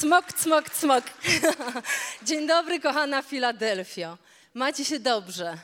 [0.00, 1.04] Cmok, cmok, cmok.
[2.22, 4.18] Dzień dobry, kochana Filadelfio.
[4.54, 5.58] Macie się dobrze?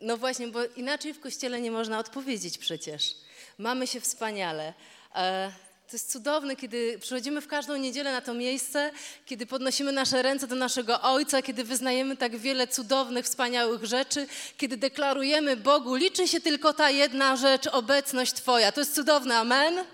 [0.00, 3.14] No właśnie, bo inaczej w kościele nie można odpowiedzieć przecież.
[3.58, 4.74] Mamy się wspaniale.
[5.14, 5.52] E,
[5.86, 8.90] to jest cudowne, kiedy przychodzimy w każdą niedzielę na to miejsce,
[9.26, 14.26] kiedy podnosimy nasze ręce do naszego Ojca, kiedy wyznajemy tak wiele cudownych, wspaniałych rzeczy,
[14.56, 18.72] kiedy deklarujemy Bogu, liczy się tylko ta jedna rzecz, obecność Twoja.
[18.72, 19.36] To jest cudowne.
[19.38, 19.84] Amen?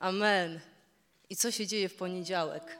[0.00, 0.69] Amen.
[1.30, 2.78] I co się dzieje w poniedziałek?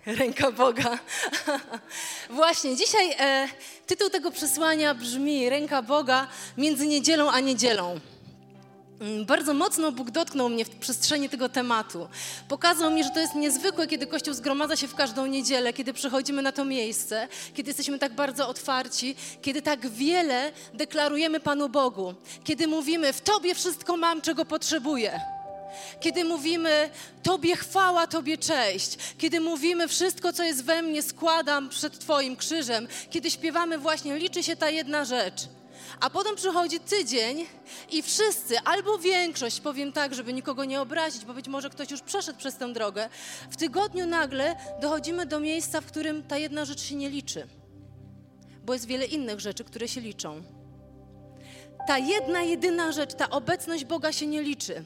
[0.06, 0.98] Ręka Boga.
[2.30, 3.48] Właśnie, dzisiaj e,
[3.86, 8.00] tytuł tego przesłania brzmi Ręka Boga między niedzielą a niedzielą.
[9.00, 12.08] Mm, bardzo mocno Bóg dotknął mnie w przestrzeni tego tematu.
[12.48, 16.42] Pokazał mi, że to jest niezwykłe, kiedy Kościół zgromadza się w każdą niedzielę, kiedy przychodzimy
[16.42, 22.68] na to miejsce, kiedy jesteśmy tak bardzo otwarci, kiedy tak wiele deklarujemy Panu Bogu, kiedy
[22.68, 25.39] mówimy: W Tobie wszystko mam, czego potrzebuję.
[26.00, 26.90] Kiedy mówimy
[27.22, 32.88] Tobie chwała, Tobie cześć, kiedy mówimy wszystko, co jest we mnie, składam przed Twoim krzyżem,
[33.10, 35.48] kiedy śpiewamy właśnie, liczy się ta jedna rzecz.
[36.00, 37.46] A potem przychodzi tydzień
[37.90, 42.00] i wszyscy, albo większość, powiem tak, żeby nikogo nie obrazić, bo być może ktoś już
[42.00, 43.08] przeszedł przez tę drogę,
[43.50, 47.46] w tygodniu nagle dochodzimy do miejsca, w którym ta jedna rzecz się nie liczy,
[48.64, 50.42] bo jest wiele innych rzeczy, które się liczą.
[51.86, 54.84] Ta jedna, jedyna rzecz, ta obecność Boga się nie liczy.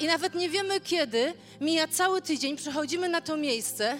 [0.00, 3.98] I nawet nie wiemy kiedy, mija cały tydzień, przychodzimy na to miejsce.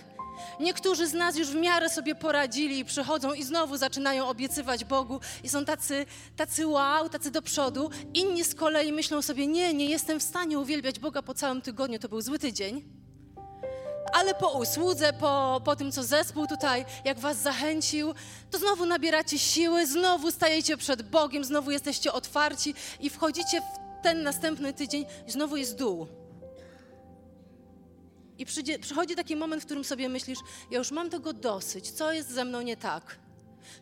[0.60, 5.20] Niektórzy z nas już w miarę sobie poradzili i przychodzą i znowu zaczynają obiecywać Bogu
[5.44, 7.90] i są tacy, tacy wow, tacy do przodu.
[8.14, 11.98] Inni z kolei myślą sobie, nie, nie jestem w stanie uwielbiać Boga po całym tygodniu,
[11.98, 12.84] to był zły tydzień.
[14.12, 18.14] Ale po usłudze, po, po tym, co zespół tutaj, jak was zachęcił,
[18.50, 24.22] to znowu nabieracie siły, znowu stajecie przed Bogiem, znowu jesteście otwarci i wchodzicie w ten
[24.22, 26.06] następny tydzień znowu jest dół.
[28.38, 30.38] I przyjdzie, przychodzi taki moment, w którym sobie myślisz,
[30.70, 33.18] ja już mam tego dosyć, co jest ze mną nie tak?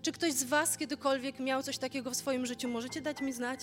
[0.03, 2.69] Czy ktoś z Was kiedykolwiek miał coś takiego w swoim życiu?
[2.69, 3.61] Możecie dać mi znać?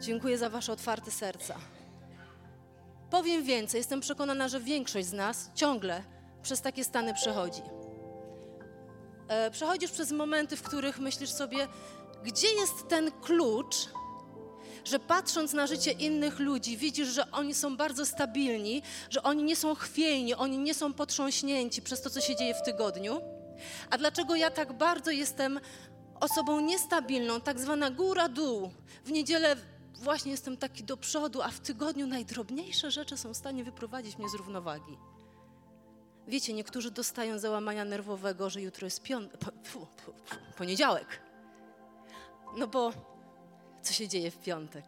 [0.00, 1.58] Dziękuję za Wasze otwarte serca.
[3.10, 6.02] Powiem więcej, jestem przekonana, że większość z nas ciągle
[6.42, 7.62] przez takie stany przechodzi.
[9.28, 11.68] E, przechodzisz przez momenty, w których myślisz sobie,
[12.24, 13.76] gdzie jest ten klucz,
[14.84, 19.56] że patrząc na życie innych ludzi, widzisz, że oni są bardzo stabilni, że oni nie
[19.56, 23.20] są chwiejni, oni nie są potrząśnięci przez to, co się dzieje w tygodniu.
[23.90, 25.60] A dlaczego ja tak bardzo jestem
[26.20, 28.70] osobą niestabilną, tak zwana góra-dół?
[29.04, 29.56] W niedzielę
[29.94, 34.28] właśnie jestem taki do przodu, a w tygodniu najdrobniejsze rzeczy są w stanie wyprowadzić mnie
[34.28, 34.98] z równowagi.
[36.28, 39.02] Wiecie, niektórzy dostają załamania nerwowego, że jutro jest
[39.72, 39.86] po,
[40.56, 41.22] poniedziałek.
[42.56, 43.11] No bo
[43.82, 44.84] co się dzieje w piątek.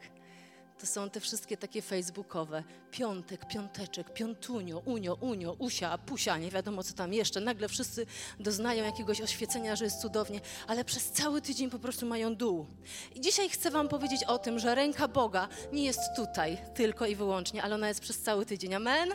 [0.79, 2.65] To są te wszystkie takie facebookowe.
[2.91, 7.41] Piątek, piąteczek, piątunio, unio, unio, usia, pusia, nie wiadomo co tam jeszcze.
[7.41, 8.07] Nagle wszyscy
[8.41, 12.67] doznają jakiegoś oświecenia, że jest cudownie, ale przez cały tydzień po prostu mają dół.
[13.15, 17.17] I dzisiaj chcę Wam powiedzieć o tym, że ręka Boga nie jest tutaj tylko i
[17.17, 18.75] wyłącznie, ale ona jest przez cały tydzień.
[18.75, 19.09] Amen?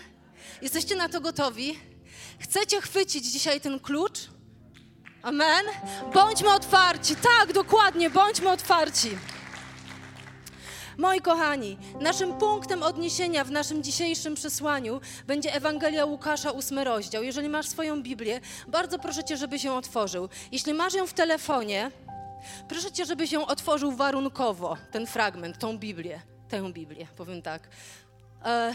[0.62, 1.80] Jesteście na to gotowi?
[2.40, 4.20] Chcecie chwycić dzisiaj ten klucz?
[5.22, 5.66] Amen?
[6.14, 7.16] Bądźmy otwarci.
[7.16, 9.10] Tak, dokładnie, bądźmy otwarci.
[11.00, 17.24] Moi kochani, naszym punktem odniesienia w naszym dzisiejszym przesłaniu będzie Ewangelia Łukasza, ósmy rozdział.
[17.24, 20.30] Jeżeli masz swoją Biblię, bardzo proszę Cię, żebyś ją otworzył.
[20.52, 21.92] Jeśli masz ją w telefonie,
[22.70, 27.70] proszę Cię, żebyś ją otworzył warunkowo, ten fragment, tą Biblię, tę Biblię, powiem tak.
[28.46, 28.74] E,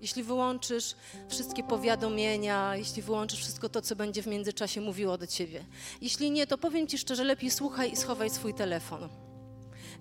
[0.00, 0.94] jeśli wyłączysz
[1.28, 5.64] wszystkie powiadomienia, jeśli wyłączysz wszystko to, co będzie w międzyczasie mówiło do Ciebie.
[6.00, 9.29] Jeśli nie, to powiem Ci szczerze, lepiej słuchaj i schowaj swój telefon.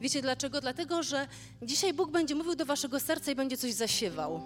[0.01, 0.61] Wiecie dlaczego?
[0.61, 1.27] Dlatego, że
[1.61, 4.41] dzisiaj Bóg będzie mówił do waszego serca i będzie coś zasiewał.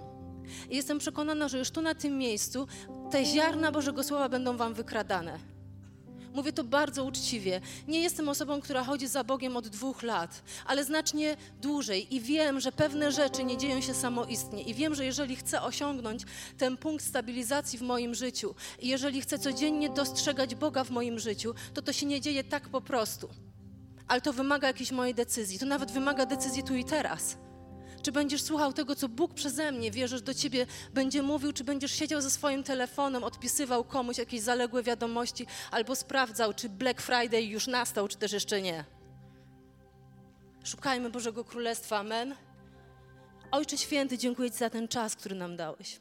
[0.70, 2.68] I jestem przekonana, że już tu na tym miejscu
[3.12, 5.40] te ziarna Bożego Słowa będą wam wykradane.
[6.34, 7.62] Mówię to bardzo uczciwie.
[7.88, 12.60] Nie jestem osobą, która chodzi za Bogiem od dwóch lat, ale znacznie dłużej i wiem,
[12.60, 14.64] że pewne rzeczy nie dzieją się samoistnie.
[14.64, 16.24] I wiem, że jeżeli chcę osiągnąć
[16.58, 21.54] ten punkt stabilizacji w moim życiu i jeżeli chcę codziennie dostrzegać Boga w moim życiu,
[21.74, 23.30] to to się nie dzieje tak po prostu
[24.08, 25.60] ale to wymaga jakiejś mojej decyzji.
[25.60, 27.38] To nawet wymaga decyzji tu i teraz.
[28.02, 31.92] Czy będziesz słuchał tego, co Bóg przeze mnie, wierzysz, do ciebie będzie mówił, czy będziesz
[31.92, 37.68] siedział ze swoim telefonem, odpisywał komuś jakieś zaległe wiadomości, albo sprawdzał, czy Black Friday już
[37.68, 38.86] nastał, czy też jeszcze nie.
[40.64, 42.36] Szukajmy Bożego Królestwa, amen.
[43.52, 46.00] Ojcze Święty, dziękuję Ci za ten czas, który nam dałeś.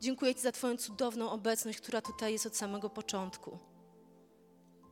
[0.00, 3.69] Dziękuję Ci za Twoją cudowną obecność, która tutaj jest od samego początku.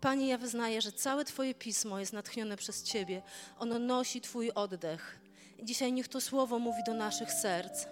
[0.01, 3.23] Panie, ja wyznaję, że całe Twoje pismo jest natchnione przez Ciebie.
[3.59, 5.21] Ono nosi Twój oddech.
[5.63, 7.87] Dzisiaj niech to słowo mówi do naszych serc.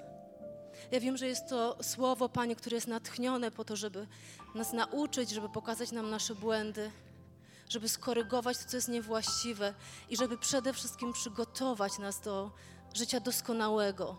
[0.90, 4.06] Ja wiem, że jest to słowo, Panie, które jest natchnione po to, żeby
[4.54, 6.90] nas nauczyć, żeby pokazać nam nasze błędy,
[7.68, 9.74] żeby skorygować to, co jest niewłaściwe
[10.10, 12.50] i żeby przede wszystkim przygotować nas do
[12.94, 14.16] życia doskonałego.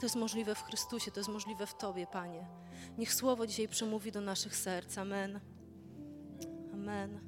[0.00, 2.46] To jest możliwe w Chrystusie, to jest możliwe w Tobie, Panie.
[2.98, 4.98] Niech Słowo dzisiaj przemówi do naszych serc.
[4.98, 5.59] Amen.
[6.80, 7.20] Amen.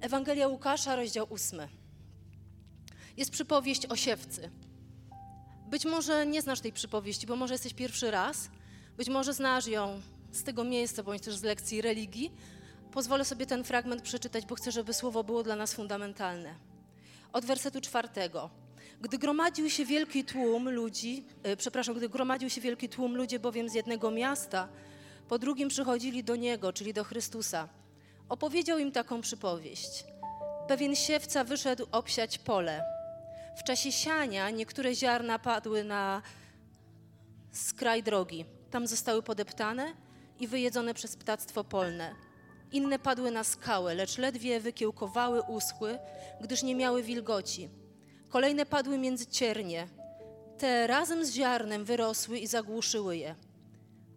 [0.00, 1.68] Ewangelia Łukasza, rozdział ósmy.
[3.16, 4.50] Jest przypowieść o siewcy.
[5.70, 8.50] Być może nie znasz tej przypowieści, bo może jesteś pierwszy raz.
[8.96, 10.00] Być może znasz ją
[10.32, 12.32] z tego miejsca, bądź też z lekcji religii.
[12.92, 16.54] Pozwolę sobie ten fragment przeczytać, bo chcę, żeby słowo było dla nas fundamentalne.
[17.32, 18.50] Od wersetu czwartego.
[19.00, 23.68] Gdy gromadził się wielki tłum ludzi, e, przepraszam, gdy gromadził się wielki tłum ludzie bowiem
[23.68, 24.68] z jednego miasta,
[25.28, 27.79] po drugim przychodzili do Niego, czyli do Chrystusa.
[28.30, 30.04] Opowiedział im taką przypowieść.
[30.68, 32.84] Pewien siewca wyszedł obsiać pole.
[33.56, 36.22] W czasie siania niektóre ziarna padły na
[37.52, 38.44] skraj drogi.
[38.70, 39.92] Tam zostały podeptane
[40.40, 42.14] i wyjedzone przez ptactwo polne.
[42.72, 45.98] Inne padły na skałę, lecz ledwie wykiełkowały, uschły,
[46.40, 47.68] gdyż nie miały wilgoci.
[48.28, 49.88] Kolejne padły między ciernie.
[50.58, 53.34] Te razem z ziarnem wyrosły i zagłuszyły je.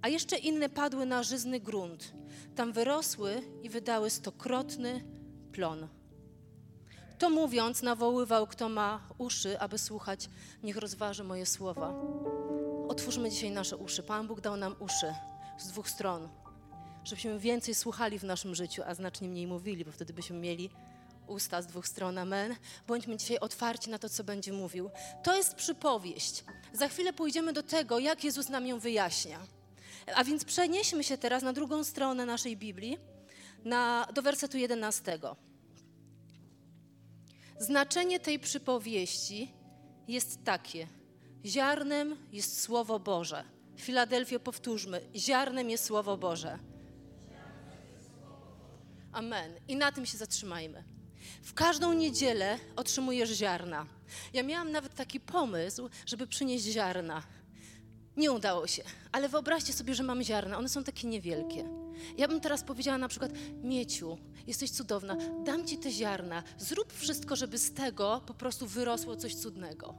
[0.04, 2.14] A jeszcze inne padły na żyzny grunt.
[2.56, 5.04] Tam wyrosły i wydały stokrotny
[5.52, 5.88] plon.
[7.20, 10.30] To mówiąc, nawoływał, kto ma uszy, aby słuchać,
[10.64, 11.94] niech rozważy moje słowa.
[12.88, 14.04] Otwórzmy dzisiaj nasze uszy.
[14.04, 15.14] Pan Bóg dał nam uszy
[15.58, 16.30] z dwóch stron,
[17.04, 20.70] żebyśmy więcej słuchali w naszym życiu, a znacznie mniej mówili, bo wtedy byśmy mieli
[21.28, 22.18] usta z dwóch stron.
[22.18, 22.56] Amen.
[22.88, 24.90] Bądźmy dzisiaj otwarci na to, co będzie mówił.
[25.24, 26.44] To jest przypowieść.
[26.74, 29.40] Za chwilę pójdziemy do tego, jak Jezus nam ją wyjaśnia.
[30.16, 32.98] A więc przenieśmy się teraz na drugą stronę naszej Biblii,
[33.66, 35.20] na, do wersetu 11.
[37.60, 39.54] Znaczenie tej przypowieści
[40.08, 40.88] jest takie.
[41.46, 43.44] Ziarnem jest Słowo Boże.
[43.78, 45.02] Filadelfio, powtórzmy.
[45.16, 46.60] Ziarnem jest Słowo Boże.
[49.12, 49.54] Amen.
[49.68, 50.84] I na tym się zatrzymajmy.
[51.44, 53.86] W każdą niedzielę otrzymujesz ziarna.
[54.34, 57.24] Ja miałam nawet taki pomysł, żeby przynieść ziarna.
[58.18, 61.70] Nie udało się, ale wyobraźcie sobie, że mam ziarna, one są takie niewielkie.
[62.18, 63.32] Ja bym teraz powiedziała na przykład,
[63.64, 64.18] Mieciu,
[64.48, 69.36] jesteś cudowna, dam ci te ziarna, zrób wszystko, żeby z tego po prostu wyrosło coś
[69.36, 69.94] cudnego.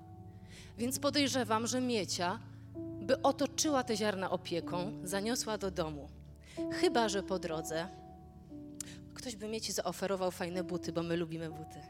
[0.79, 2.39] Więc podejrzewam, że Miecia
[3.01, 6.09] by otoczyła te ziarna opieką, zaniosła do domu.
[6.73, 7.89] Chyba, że po drodze
[9.15, 11.81] ktoś by Mieci zaoferował fajne buty, bo my lubimy buty.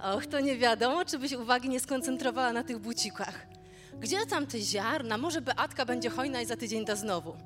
[0.00, 3.46] Och, to nie wiadomo, czy byś uwagi nie skoncentrowała na tych bucikach.
[4.00, 5.18] Gdzie tam te ziarna?
[5.18, 7.36] Może Beatka będzie hojna i za tydzień da znowu.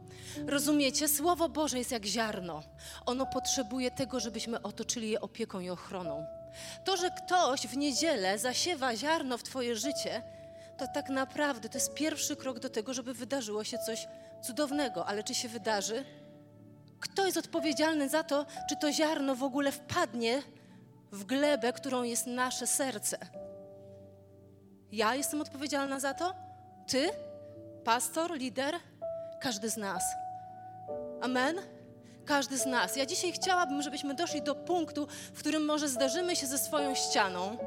[0.47, 1.09] Rozumiecie?
[1.09, 2.63] Słowo Boże jest jak ziarno.
[3.07, 6.27] Ono potrzebuje tego, żebyśmy otoczyli je opieką i ochroną.
[6.85, 10.23] To, że ktoś w niedzielę zasiewa ziarno w Twoje życie,
[10.79, 14.09] to tak naprawdę to jest pierwszy krok do tego, żeby wydarzyło się coś
[14.43, 15.07] cudownego.
[15.07, 16.05] Ale czy się wydarzy?
[17.01, 20.43] Kto jest odpowiedzialny za to, czy to ziarno w ogóle wpadnie
[21.13, 23.19] w glebę, którą jest nasze serce?
[24.97, 26.35] Ja jestem odpowiedzialna za to?
[26.87, 27.11] Ty?
[27.85, 28.39] Pastor?
[28.39, 28.75] Lider?
[29.41, 30.03] Każdy z nas.
[31.21, 31.57] Amen?
[32.25, 32.97] Każdy z nas.
[32.97, 37.59] Ja dzisiaj chciałabym, żebyśmy doszli do punktu, w którym może zderzymy się ze swoją ścianą.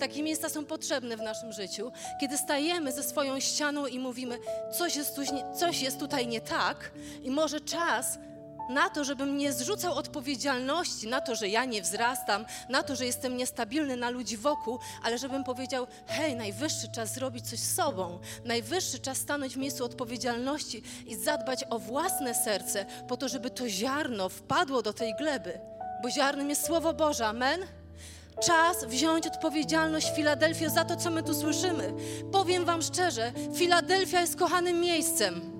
[0.00, 4.38] Takie miejsca są potrzebne w naszym życiu, kiedy stajemy ze swoją ścianą i mówimy,
[4.78, 5.22] coś jest, tu,
[5.54, 6.90] coś jest tutaj nie tak,
[7.22, 8.18] i może czas
[8.68, 13.06] na to, żebym nie zrzucał odpowiedzialności na to, że ja nie wzrastam, na to, że
[13.06, 18.18] jestem niestabilny na ludzi wokół, ale żebym powiedział: hej, najwyższy czas zrobić coś z sobą,
[18.44, 23.68] najwyższy czas stanąć w miejscu odpowiedzialności i zadbać o własne serce, po to, żeby to
[23.68, 25.60] ziarno wpadło do tej gleby,
[26.02, 27.60] bo ziarnem jest Słowo Boże, amen?
[28.44, 31.92] Czas wziąć odpowiedzialność Filadelfio za to, co my tu słyszymy.
[32.32, 35.55] Powiem Wam szczerze, Filadelfia jest kochanym miejscem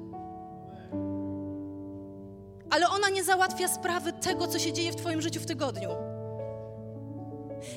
[2.71, 5.89] ale ona nie załatwia sprawy tego, co się dzieje w Twoim życiu w tygodniu.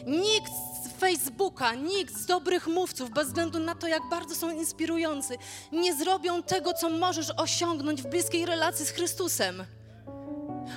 [0.08, 0.52] Nikt
[0.84, 5.38] z Facebooka, nikt z dobrych mówców, bez względu na to, jak bardzo są inspirujący,
[5.72, 9.64] nie zrobią tego, co możesz osiągnąć w bliskiej relacji z Chrystusem.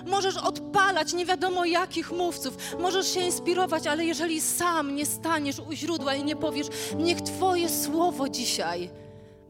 [0.07, 5.73] Możesz odpalać nie wiadomo jakich mówców, możesz się inspirować, ale jeżeli sam nie staniesz u
[5.73, 6.67] źródła i nie powiesz,
[6.97, 8.91] niech Twoje słowo dzisiaj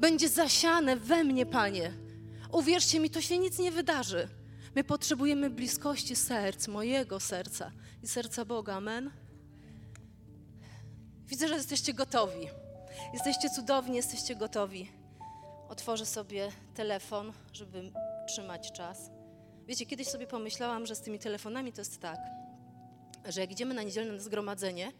[0.02, 1.92] będzie zasiane we mnie, Panie.
[2.52, 4.28] Uwierzcie mi, to się nic nie wydarzy.
[4.74, 8.74] My potrzebujemy bliskości serc, mojego serca i serca Boga.
[8.74, 9.10] Amen.
[11.26, 12.48] Widzę, że jesteście gotowi.
[13.12, 14.90] Jesteście cudowni, jesteście gotowi.
[15.68, 17.92] Otworzę sobie telefon, żeby
[18.28, 19.10] trzymać czas.
[19.66, 22.18] Wiecie, kiedyś sobie pomyślałam, że z tymi telefonami to jest tak,
[23.28, 24.92] że jak idziemy na niedzielne zgromadzenie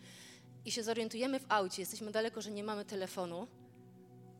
[0.64, 3.46] i się zorientujemy w aucie, jesteśmy daleko, że nie mamy telefonu,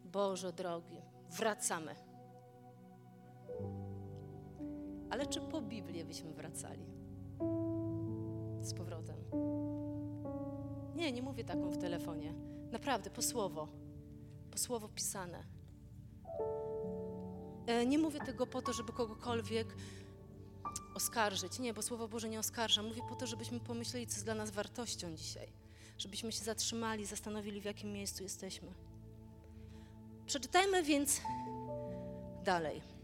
[0.05, 2.12] Boże drogi, wracamy.
[5.13, 6.87] Ale czy po Biblię byśmy wracali?
[8.61, 9.17] Z powrotem.
[10.95, 12.35] Nie, nie mówię taką w telefonie.
[12.71, 13.69] Naprawdę, po słowo.
[14.51, 15.45] Po słowo pisane.
[17.67, 19.77] E, nie mówię tego po to, żeby kogokolwiek
[20.95, 21.59] oskarżyć.
[21.59, 22.83] Nie, bo Słowo Boże nie oskarża.
[22.83, 25.53] Mówię po to, żebyśmy pomyśleli, co jest dla nas wartością dzisiaj.
[25.99, 28.73] Żebyśmy się zatrzymali, zastanowili, w jakim miejscu jesteśmy.
[30.27, 31.21] Przeczytajmy więc
[32.45, 33.02] dalej.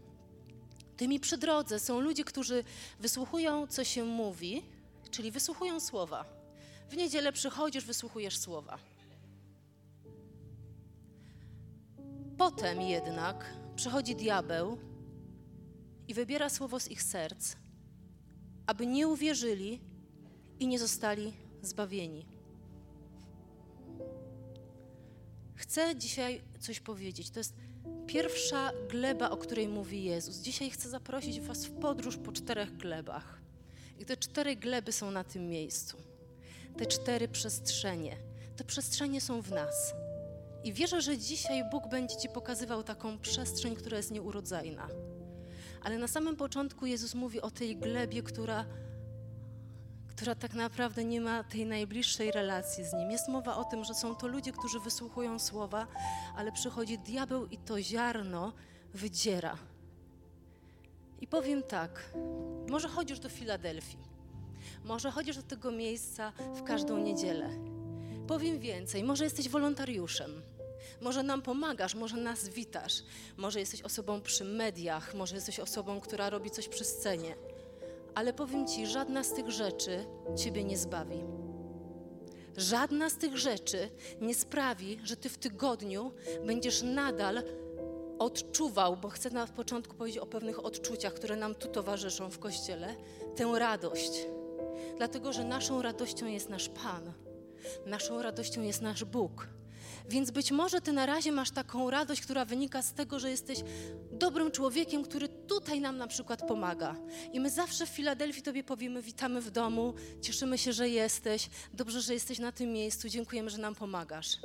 [0.99, 2.63] Tymi przy drodze są ludzie, którzy
[2.99, 4.63] wysłuchują, co się mówi,
[5.11, 6.25] czyli wysłuchują słowa.
[6.89, 8.79] W niedzielę przychodzisz, wysłuchujesz słowa.
[12.37, 14.77] Potem jednak przychodzi diabeł
[16.07, 17.55] i wybiera słowo z ich serc,
[18.65, 19.79] aby nie uwierzyli
[20.59, 22.25] i nie zostali zbawieni.
[25.55, 27.29] Chcę dzisiaj coś powiedzieć.
[27.29, 27.53] To jest
[28.07, 30.37] pierwsza gleba, o której mówi Jezus.
[30.37, 33.39] Dzisiaj chcę zaprosić Was w podróż po czterech glebach.
[33.99, 35.97] I te cztery gleby są na tym miejscu.
[36.77, 38.17] Te cztery przestrzenie.
[38.55, 39.93] Te przestrzenie są w nas.
[40.63, 44.87] I wierzę, że dzisiaj Bóg będzie Ci pokazywał taką przestrzeń, która jest nieurodzajna.
[45.81, 48.65] Ale na samym początku Jezus mówi o tej glebie, która,
[50.19, 53.11] która tak naprawdę nie ma tej najbliższej relacji z Nim.
[53.11, 55.87] Jest mowa o tym, że są to ludzie, którzy wysłuchują słowa,
[56.35, 58.53] ale przychodzi diabeł i to ziarno
[58.93, 59.57] wydziera.
[61.21, 62.13] I powiem tak,
[62.69, 63.99] może chodzisz do Filadelfii,
[64.83, 67.49] może chodzisz do tego miejsca w każdą niedzielę.
[68.27, 70.41] Powiem więcej, może jesteś wolontariuszem,
[71.01, 73.03] może nam pomagasz, może nas witasz,
[73.37, 77.35] może jesteś osobą przy mediach, może jesteś osobą, która robi coś przy scenie.
[78.15, 81.23] Ale powiem Ci, żadna z tych rzeczy Ciebie nie zbawi.
[82.57, 83.89] Żadna z tych rzeczy
[84.21, 86.11] nie sprawi, że Ty w tygodniu
[86.45, 87.43] będziesz nadal
[88.19, 92.95] odczuwał, bo chcę na początku powiedzieć o pewnych odczuciach, które nam tu towarzyszą w Kościele,
[93.35, 94.11] tę radość.
[94.97, 97.13] Dlatego, że naszą radością jest nasz Pan,
[97.85, 99.47] naszą radością jest nasz Bóg.
[100.09, 103.59] Więc być może ty na razie masz taką radość, która wynika z tego, że jesteś
[104.11, 106.95] dobrym człowiekiem, który tutaj nam na przykład pomaga.
[107.33, 112.01] I my zawsze w Filadelfii tobie powiemy: Witamy w domu, cieszymy się, że jesteś, dobrze,
[112.01, 114.37] że jesteś na tym miejscu, dziękujemy, że nam pomagasz.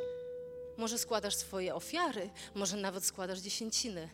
[0.78, 4.08] Może składasz swoje ofiary, może nawet składasz dziesięciny.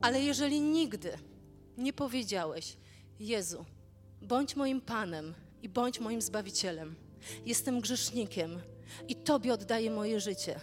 [0.00, 1.18] Ale jeżeli nigdy
[1.78, 2.76] nie powiedziałeś:
[3.20, 3.64] Jezu,
[4.22, 6.94] bądź moim Panem i bądź moim Zbawicielem,
[7.46, 8.60] jestem grzesznikiem
[9.08, 10.60] i Tobie oddaję moje życie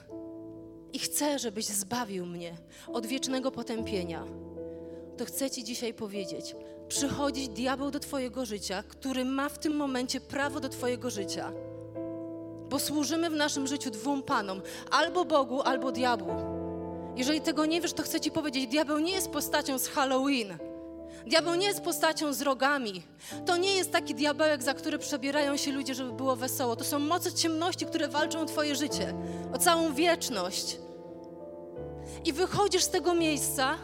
[0.94, 4.26] i chcę, żebyś zbawił mnie od wiecznego potępienia,
[5.18, 6.56] to chcę Ci dzisiaj powiedzieć:
[6.88, 11.52] przychodzi diabeł do Twojego życia, który ma w tym momencie prawo do Twojego życia.
[12.70, 16.34] Bo służymy w naszym życiu dwóm panom: albo Bogu, albo diabłu.
[17.16, 20.58] Jeżeli tego nie wiesz, to chcę Ci powiedzieć: diabeł nie jest postacią z Halloween.
[21.28, 23.04] Diabeł nie jest postacią z rogami.
[23.46, 26.76] To nie jest taki diabełek, za który przebierają się ludzie, żeby było wesoło.
[26.76, 29.14] To są moce ciemności, które walczą o Twoje życie,
[29.54, 30.78] o całą wieczność
[32.26, 33.78] i wychodzisz z tego miejsca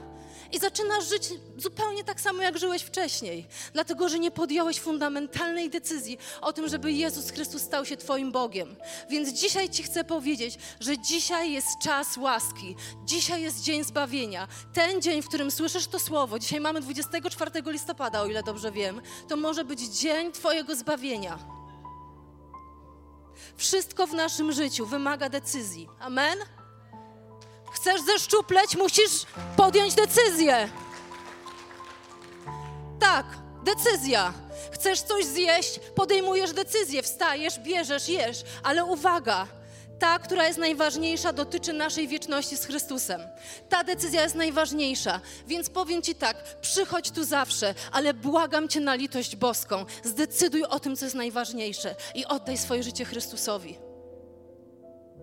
[0.52, 6.18] i zaczynasz żyć zupełnie tak samo, jak żyłeś wcześniej, dlatego że nie podjąłeś fundamentalnej decyzji
[6.42, 8.76] o tym, żeby Jezus Chrystus stał się Twoim Bogiem.
[9.10, 14.48] Więc dzisiaj Ci chcę powiedzieć, że dzisiaj jest czas łaski, dzisiaj jest dzień zbawienia.
[14.74, 19.02] Ten dzień, w którym słyszysz to słowo, dzisiaj mamy 24 listopada, o ile dobrze wiem,
[19.28, 21.40] to może być dzień Twojego zbawienia.
[23.58, 25.88] Wszystko w naszym życiu wymaga decyzji.
[26.00, 26.38] Amen?
[27.72, 29.26] Chcesz zeszczupleć, musisz
[29.58, 30.70] podjąć decyzję.
[33.00, 33.26] Tak,
[33.64, 34.34] decyzja.
[34.72, 38.44] Chcesz coś zjeść, podejmujesz decyzję, wstajesz, bierzesz, jesz.
[38.64, 39.48] Ale uwaga,
[40.00, 43.22] ta, która jest najważniejsza, dotyczy naszej wieczności z Chrystusem.
[43.70, 48.96] Ta decyzja jest najważniejsza, więc powiem Ci tak: przychodź tu zawsze, ale błagam Cię na
[48.96, 49.86] litość boską.
[50.04, 53.91] Zdecyduj o tym, co jest najważniejsze i oddaj swoje życie Chrystusowi.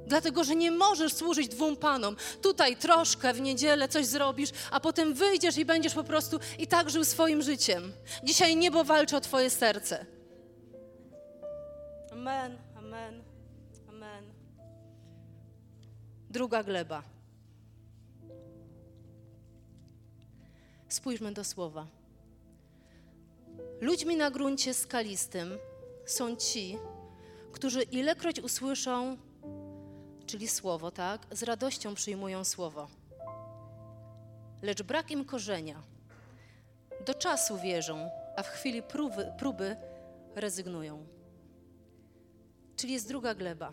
[0.08, 2.16] Dlatego, że nie możesz służyć dwóm panom.
[2.42, 6.90] Tutaj troszkę w niedzielę coś zrobisz, a potem wyjdziesz i będziesz po prostu i tak
[6.90, 7.92] żył swoim życiem.
[8.22, 10.06] Dzisiaj niebo walczy o Twoje serce.
[12.12, 13.22] Amen, amen,
[13.88, 14.24] amen.
[16.30, 17.02] Druga gleba.
[20.88, 21.86] Spójrzmy do słowa.
[23.80, 25.58] Ludźmi na gruncie skalistym
[26.06, 26.78] są ci,
[27.52, 29.16] którzy ilekroć usłyszą,
[30.28, 32.88] czyli słowo, tak, z radością przyjmują słowo.
[34.62, 35.82] Lecz brak im korzenia.
[37.06, 39.76] Do czasu wierzą, a w chwili próby, próby
[40.34, 41.06] rezygnują.
[42.76, 43.72] Czyli jest druga gleba.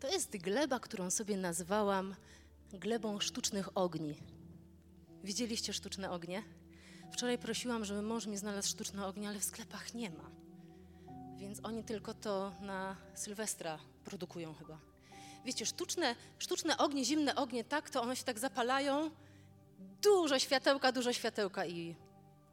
[0.00, 2.14] To jest gleba, którą sobie nazwałam
[2.72, 4.14] glebą sztucznych ogni.
[5.24, 6.42] Widzieliście sztuczne ognie?
[7.12, 10.41] Wczoraj prosiłam, żeby mąż mi znalazł sztuczne ognie, ale w sklepach nie ma.
[11.42, 14.78] Więc oni tylko to na Sylwestra produkują chyba.
[15.44, 19.10] Wiecie, sztuczne, sztuczne ognie, zimne ognie, tak, to one się tak zapalają.
[20.02, 21.96] Dużo światełka, dużo światełka i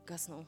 [0.05, 0.45] gasną.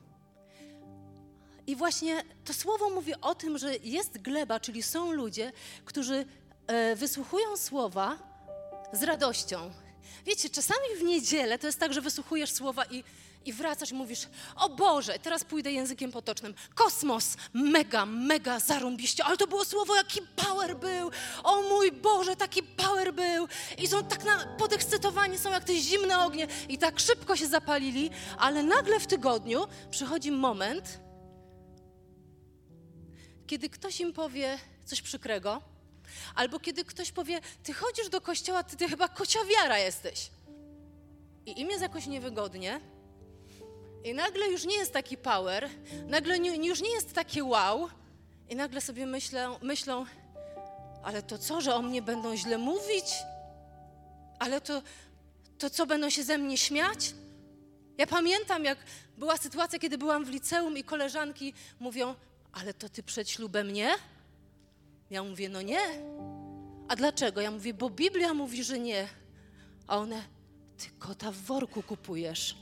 [1.67, 5.51] I właśnie to słowo mówi o tym, że jest gleba, czyli są ludzie,
[5.85, 6.25] którzy
[6.67, 8.17] e, wysłuchują słowa
[8.93, 9.71] z radością.
[10.25, 13.03] Wiecie, czasami w niedzielę to jest tak, że wysłuchujesz słowa i
[13.45, 16.53] i wracasz i mówisz, o Boże, teraz pójdę językiem potocznym.
[16.75, 21.11] Kosmos, mega, mega zarąbiście, ale to było słowo, jaki power był.
[21.43, 23.47] O mój Boże, taki power był.
[23.77, 28.09] I są tak na, podekscytowani, są jak te zimne ognie i tak szybko się zapalili,
[28.37, 30.99] ale nagle w tygodniu przychodzi moment,
[33.47, 35.61] kiedy ktoś im powie coś przykrego,
[36.35, 40.29] albo kiedy ktoś powie, ty chodzisz do kościoła, ty, ty chyba kociowiara jesteś.
[41.45, 42.81] I im jest jakoś niewygodnie,
[44.03, 45.69] i nagle już nie jest taki power,
[46.07, 47.89] nagle nie, już nie jest takie wow,
[48.49, 50.05] i nagle sobie myślę, myślą,
[51.03, 53.05] ale to co, że o mnie będą źle mówić?
[54.39, 54.81] Ale to,
[55.57, 57.13] to co, będą się ze mnie śmiać?
[57.97, 58.77] Ja pamiętam, jak
[59.17, 62.15] była sytuacja, kiedy byłam w liceum i koleżanki mówią,
[62.51, 63.95] ale to ty przed ślubem nie?
[65.11, 65.79] Ja mówię, no nie.
[66.87, 67.41] A dlaczego?
[67.41, 69.07] Ja mówię, bo Biblia mówi, że nie.
[69.87, 70.23] A one,
[70.77, 72.55] ty kota w worku kupujesz.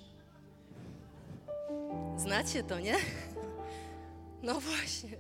[2.18, 2.96] Znacie to, nie?
[4.44, 5.18] No właśnie.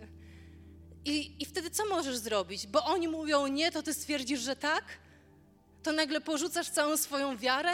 [1.05, 2.67] I, I wtedy co możesz zrobić?
[2.67, 4.83] Bo oni mówią nie, to ty stwierdzisz, że tak?
[5.83, 7.71] To nagle porzucasz całą swoją wiarę?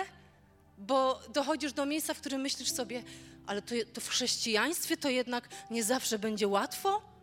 [0.77, 3.03] Bo dochodzisz do miejsca, w którym myślisz sobie,
[3.47, 7.14] ale to, to w chrześcijaństwie to jednak nie zawsze będzie łatwo?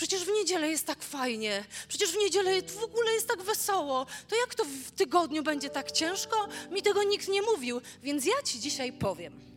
[0.00, 4.06] Przecież w niedzielę jest tak fajnie, przecież w niedzielę w ogóle jest tak wesoło.
[4.28, 6.48] To jak to w tygodniu będzie tak ciężko?
[6.70, 9.50] Mi tego nikt nie mówił, więc ja ci dzisiaj powiem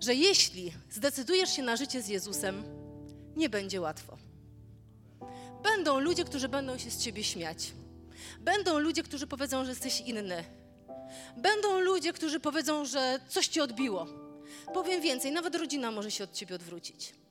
[0.00, 2.64] że jeśli zdecydujesz się na życie z Jezusem,
[3.36, 4.18] nie będzie łatwo.
[5.62, 7.72] Będą ludzie, którzy będą się z ciebie śmiać.
[8.40, 10.44] Będą ludzie, którzy powiedzą, że jesteś inny.
[11.36, 14.06] Będą ludzie, którzy powiedzą, że coś ci odbiło.
[14.74, 17.23] Powiem więcej, nawet rodzina może się od ciebie odwrócić.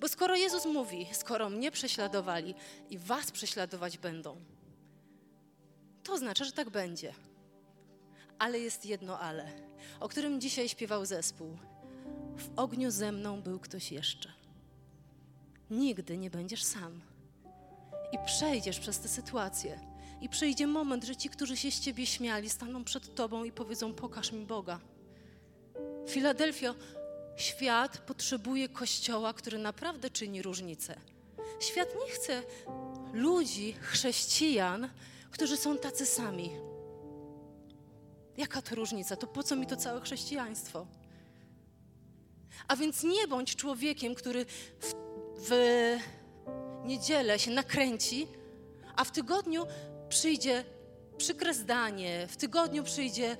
[0.00, 2.54] Bo skoro Jezus mówi, skoro mnie prześladowali
[2.90, 4.36] i was prześladować będą,
[6.02, 7.14] to oznacza, że tak będzie.
[8.38, 9.48] Ale jest jedno ale,
[10.00, 11.56] o którym dzisiaj śpiewał zespół
[12.36, 14.32] w ogniu ze mną był ktoś jeszcze.
[15.70, 17.00] Nigdy nie będziesz sam.
[18.12, 19.80] I przejdziesz przez tę sytuację.
[20.20, 23.94] I przyjdzie moment, że ci, którzy się z ciebie śmiali, staną przed tobą i powiedzą:
[23.94, 24.80] Pokaż mi Boga.
[26.08, 26.74] Filadelfio,
[27.40, 30.96] świat potrzebuje kościoła, który naprawdę czyni różnicę.
[31.60, 32.42] Świat nie chce
[33.12, 34.88] ludzi, chrześcijan,
[35.30, 36.50] którzy są tacy sami.
[38.36, 39.16] Jaka to różnica?
[39.16, 40.86] To po co mi to całe chrześcijaństwo?
[42.68, 44.44] A więc nie bądź człowiekiem, który
[44.80, 44.94] w,
[45.38, 45.52] w
[46.84, 48.26] niedzielę się nakręci,
[48.96, 49.66] a w tygodniu
[50.08, 50.64] przyjdzie
[51.16, 53.36] przykre zdanie, w tygodniu przyjdzie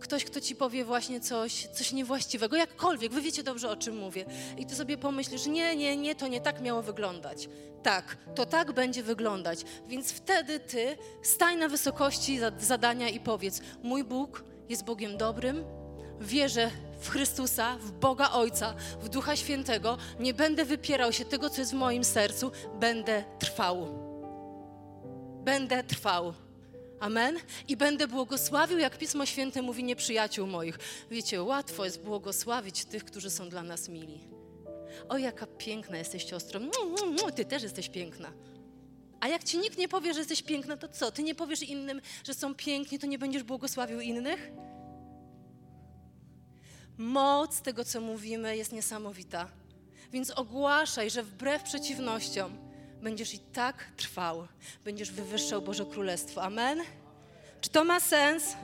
[0.00, 4.24] ktoś, kto ci powie właśnie coś, coś niewłaściwego, jakkolwiek, wy wiecie dobrze, o czym mówię.
[4.58, 7.48] I ty sobie pomyślisz, nie, nie, nie, to nie tak miało wyglądać.
[7.82, 9.64] Tak, to tak będzie wyglądać.
[9.88, 15.64] Więc wtedy ty staj na wysokości zadania i powiedz, mój Bóg jest Bogiem dobrym,
[16.20, 21.60] wierzę w Chrystusa, w Boga Ojca, w Ducha Świętego, nie będę wypierał się tego, co
[21.60, 23.88] jest w moim sercu, będę trwał.
[25.44, 26.34] Będę trwał.
[27.00, 27.38] Amen.
[27.68, 30.78] I będę błogosławił, jak Pismo Święte mówi, nieprzyjaciół moich.
[31.10, 34.20] Wiecie, łatwo jest błogosławić tych, którzy są dla nas mili.
[35.08, 36.60] O, jaka piękna jesteś siostro.
[37.34, 38.32] Ty też jesteś piękna.
[39.20, 41.10] A jak ci nikt nie powie, że jesteś piękna, to co?
[41.12, 44.50] Ty nie powiesz innym, że są piękni, to nie będziesz błogosławił innych?
[46.98, 49.48] Moc tego, co mówimy, jest niesamowita.
[50.12, 52.69] Więc ogłaszaj, że wbrew przeciwnościom
[53.02, 54.46] będziesz i tak trwał,
[54.84, 56.42] będziesz wywyższał Boże Królestwo.
[56.42, 56.80] Amen?
[57.60, 58.56] Czy to ma sens?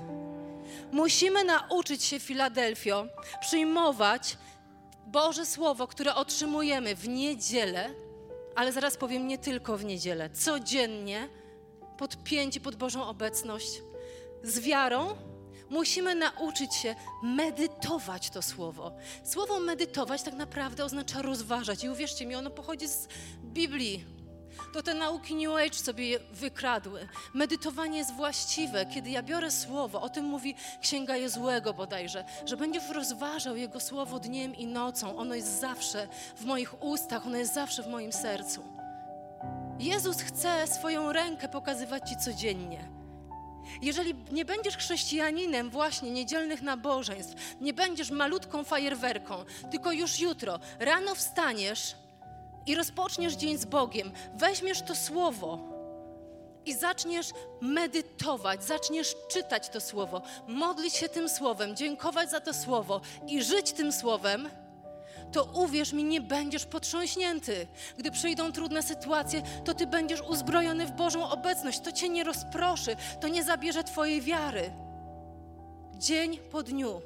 [0.93, 3.07] Musimy nauczyć się, Filadelfio,
[3.41, 4.37] przyjmować
[5.07, 7.91] Boże Słowo, które otrzymujemy w niedzielę,
[8.55, 11.29] ale zaraz powiem nie tylko w niedzielę, codziennie,
[11.99, 13.83] podpięci pod Bożą obecność,
[14.43, 15.17] z wiarą,
[15.71, 18.93] musimy nauczyć się medytować to słowo.
[19.25, 21.85] Słowo medytować tak naprawdę oznacza rozważać.
[21.85, 23.09] I uwierzcie mi, ono pochodzi z
[23.45, 24.16] Biblii.
[24.73, 27.09] To te nauki New Age sobie wykradły.
[27.35, 28.87] Medytowanie jest właściwe.
[28.87, 34.19] Kiedy ja biorę słowo, o tym mówi Księga Jezłego bodajże, że będziesz rozważał Jego słowo
[34.19, 35.19] dniem i nocą.
[35.19, 38.63] Ono jest zawsze w moich ustach, ono jest zawsze w moim sercu.
[39.79, 42.97] Jezus chce swoją rękę pokazywać Ci codziennie.
[43.83, 51.15] Jeżeli nie będziesz chrześcijaninem właśnie niedzielnych nabożeństw, nie będziesz malutką fajerwerką, tylko już jutro rano
[51.15, 51.95] wstaniesz
[52.67, 55.59] i rozpoczniesz dzień z Bogiem, weźmiesz to słowo
[56.67, 63.01] i zaczniesz medytować, zaczniesz czytać to słowo, modlić się tym słowem, dziękować za to słowo
[63.29, 64.49] i żyć tym słowem,
[65.33, 67.67] to uwierz mi, nie będziesz potrząśnięty.
[67.99, 71.81] Gdy przyjdą trudne sytuacje, to ty będziesz uzbrojony w Bożą obecność.
[71.81, 74.71] To cię nie rozproszy, to nie zabierze twojej wiary.
[75.95, 77.01] Dzień po dniu.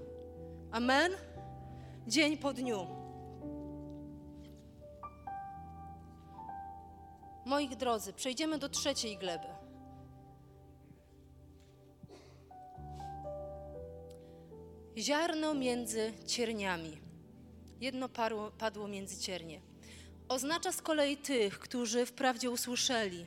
[0.72, 1.12] Amen?
[2.06, 2.99] Dzień po dniu.
[7.50, 9.46] Moi drodzy, przejdziemy do trzeciej gleby.
[14.98, 17.00] Ziarno między cierniami
[17.80, 18.08] jedno
[18.58, 19.60] padło między ciernie.
[20.28, 23.26] Oznacza z kolei tych, którzy wprawdzie usłyszeli,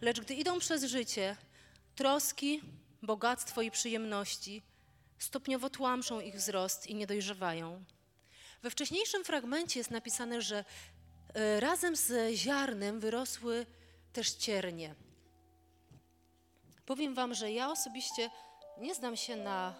[0.00, 1.36] lecz gdy idą przez życie,
[1.94, 2.60] troski,
[3.02, 4.62] bogactwo i przyjemności
[5.18, 7.84] stopniowo tłamszą ich wzrost i nie dojrzewają.
[8.62, 10.64] We wcześniejszym fragmencie jest napisane, że
[11.58, 13.66] razem z ziarnem wyrosły
[14.12, 14.94] też ciernie.
[16.86, 18.30] Powiem Wam, że ja osobiście
[18.78, 19.74] nie znam się na,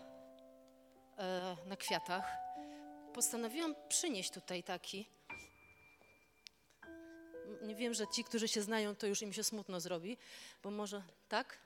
[1.18, 2.24] e, na kwiatach,
[3.14, 5.08] postanowiłam przynieść tutaj taki.
[7.62, 10.18] Nie wiem, że ci, którzy się znają, to już im się smutno zrobi,
[10.62, 11.58] bo może tak?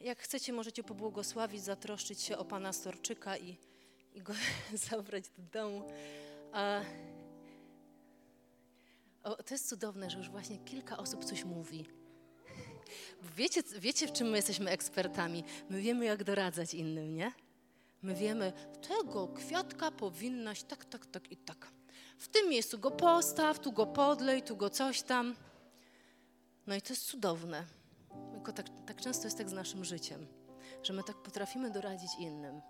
[0.00, 3.56] Jak chcecie, możecie pobłogosławić, zatroszczyć się o pana Storczyka i,
[4.14, 4.32] i go
[4.90, 5.88] zabrać do domu.
[6.52, 6.80] A,
[9.26, 11.86] o, to jest cudowne, że już właśnie kilka osób coś mówi.
[13.36, 15.44] Wiecie, wiecie, w czym my jesteśmy ekspertami?
[15.68, 17.32] My wiemy, jak doradzać innym, nie?
[18.02, 18.52] My wiemy,
[18.88, 21.68] tego kwiatka powinnaś tak, tak, tak i tak.
[22.18, 25.34] W tym miejscu go postaw, tu go podlej, tu go coś tam.
[26.66, 27.64] No i to jest cudowne.
[28.32, 30.26] Tylko tak, tak często jest tak z naszym życiem,
[30.82, 32.60] że my tak potrafimy doradzić innym.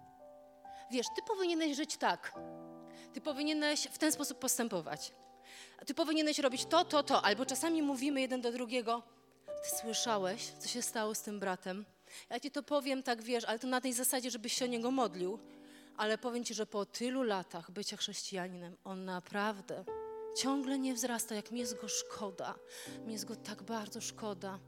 [0.91, 2.35] Wiesz, ty powinieneś żyć tak.
[3.13, 5.13] Ty powinieneś w ten sposób postępować.
[5.87, 7.23] Ty powinieneś robić to, to, to.
[7.23, 9.03] Albo czasami mówimy jeden do drugiego,
[9.47, 11.85] ty słyszałeś, co się stało z tym bratem?
[12.31, 14.91] Ja ci to powiem, tak wiesz, ale to na tej zasadzie, żebyś się o niego
[14.91, 15.39] modlił.
[15.97, 19.85] Ale powiem ci, że po tylu latach bycia chrześcijaninem, on naprawdę
[20.37, 22.55] ciągle nie wzrasta, jak mi jest go szkoda.
[23.07, 24.59] Mi jest go tak bardzo szkoda.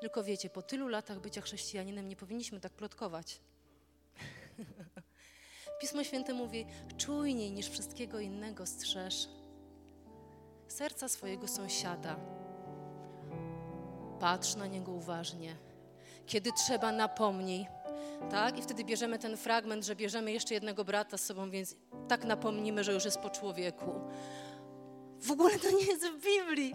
[0.00, 3.40] Tylko wiecie, po tylu latach bycia chrześcijaninem nie powinniśmy tak plotkować.
[5.80, 9.28] Pismo Święte mówi: czujniej niż wszystkiego innego strzeż
[10.68, 12.16] serca swojego sąsiada
[14.20, 15.56] patrz na niego uważnie.
[16.26, 17.66] Kiedy trzeba, napomnij.
[18.30, 18.58] Tak?
[18.58, 21.76] I wtedy bierzemy ten fragment, że bierzemy jeszcze jednego brata z sobą, więc
[22.08, 24.00] tak napomnimy, że już jest po człowieku.
[25.20, 26.74] W ogóle to nie jest w Biblii.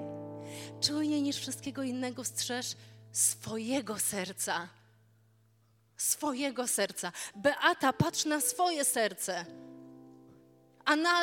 [0.81, 2.75] Czujniej niż wszystkiego innego strzeż
[3.11, 4.69] swojego serca.
[6.03, 7.11] Swojego serca.
[7.35, 9.45] Beata, patrz na swoje serce.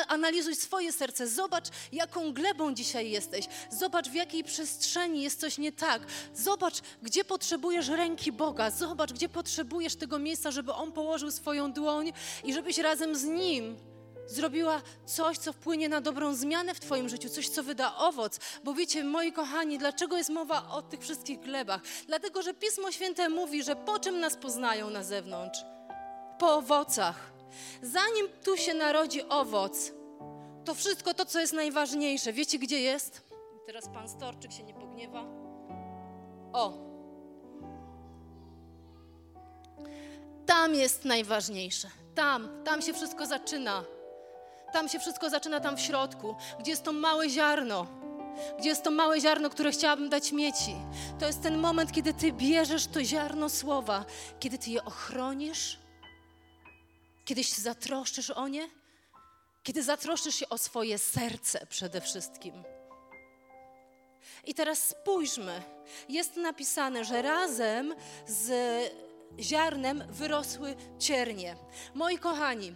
[0.07, 3.45] Analizuj swoje serce, zobacz, jaką glebą dzisiaj jesteś.
[3.69, 6.01] Zobacz, w jakiej przestrzeni jest coś nie tak.
[6.33, 8.71] Zobacz, gdzie potrzebujesz ręki Boga.
[8.71, 12.13] Zobacz, gdzie potrzebujesz tego miejsca, żeby On położył swoją dłoń
[12.43, 13.90] i żebyś razem z Nim
[14.31, 18.39] zrobiła coś, co wpłynie na dobrą zmianę w Twoim życiu, coś, co wyda owoc.
[18.63, 21.81] Bo wiecie, moi kochani, dlaczego jest mowa o tych wszystkich glebach?
[22.07, 25.59] Dlatego, że Pismo Święte mówi, że po czym nas poznają na zewnątrz?
[26.39, 27.31] Po owocach.
[27.81, 29.91] Zanim tu się narodzi owoc,
[30.65, 33.21] to wszystko to, co jest najważniejsze, wiecie gdzie jest?
[33.65, 35.25] Teraz pan Storczyk się nie pogniewa.
[36.53, 36.73] O!
[40.45, 41.89] Tam jest najważniejsze.
[42.15, 43.83] Tam, tam się wszystko zaczyna.
[44.73, 47.87] Tam się wszystko zaczyna, tam w środku, gdzie jest to małe ziarno,
[48.59, 50.75] gdzie jest to małe ziarno, które chciałabym dać mieci.
[51.19, 54.05] To jest ten moment, kiedy ty bierzesz to ziarno słowa,
[54.39, 55.81] kiedy ty je ochronisz,
[57.25, 58.69] Kiedyś się zatroszczysz o nie?
[59.63, 62.63] Kiedy zatroszczysz się o swoje serce przede wszystkim.
[64.45, 65.61] I teraz spójrzmy.
[66.09, 67.95] Jest napisane, że razem
[68.27, 68.51] z
[69.39, 71.55] ziarnem wyrosły ciernie.
[71.93, 72.75] Moi kochani,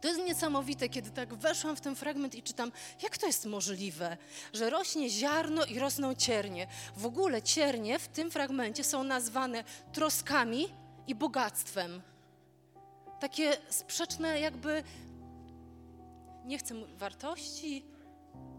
[0.00, 4.16] to jest niesamowite, kiedy tak weszłam w ten fragment i czytam, jak to jest możliwe,
[4.52, 6.66] że rośnie ziarno i rosną ciernie.
[6.96, 10.68] W ogóle ciernie w tym fragmencie są nazwane troskami
[11.06, 12.02] i bogactwem.
[13.20, 14.82] Takie sprzeczne jakby,
[16.44, 17.84] nie chcę wartości,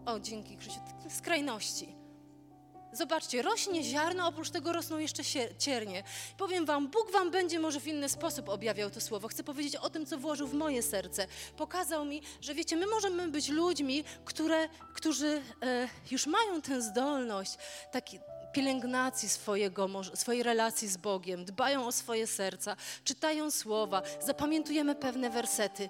[0.06, 2.01] o dzięki Krzysiu, skrajności.
[2.92, 5.22] Zobaczcie, rośnie ziarno, oprócz tego rosną jeszcze
[5.58, 6.02] ciernie.
[6.38, 9.28] Powiem wam, Bóg wam będzie może w inny sposób objawiał to słowo.
[9.28, 11.26] Chcę powiedzieć o tym, co włożył w moje serce.
[11.56, 17.56] Pokazał mi, że wiecie, my możemy być ludźmi, które, którzy e, już mają tę zdolność
[17.92, 18.18] taki,
[18.52, 25.88] pielęgnacji swojego, swojej relacji z Bogiem, dbają o swoje serca, czytają słowa, zapamiętujemy pewne wersety,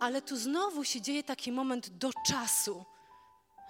[0.00, 2.84] ale tu znowu się dzieje taki moment do czasu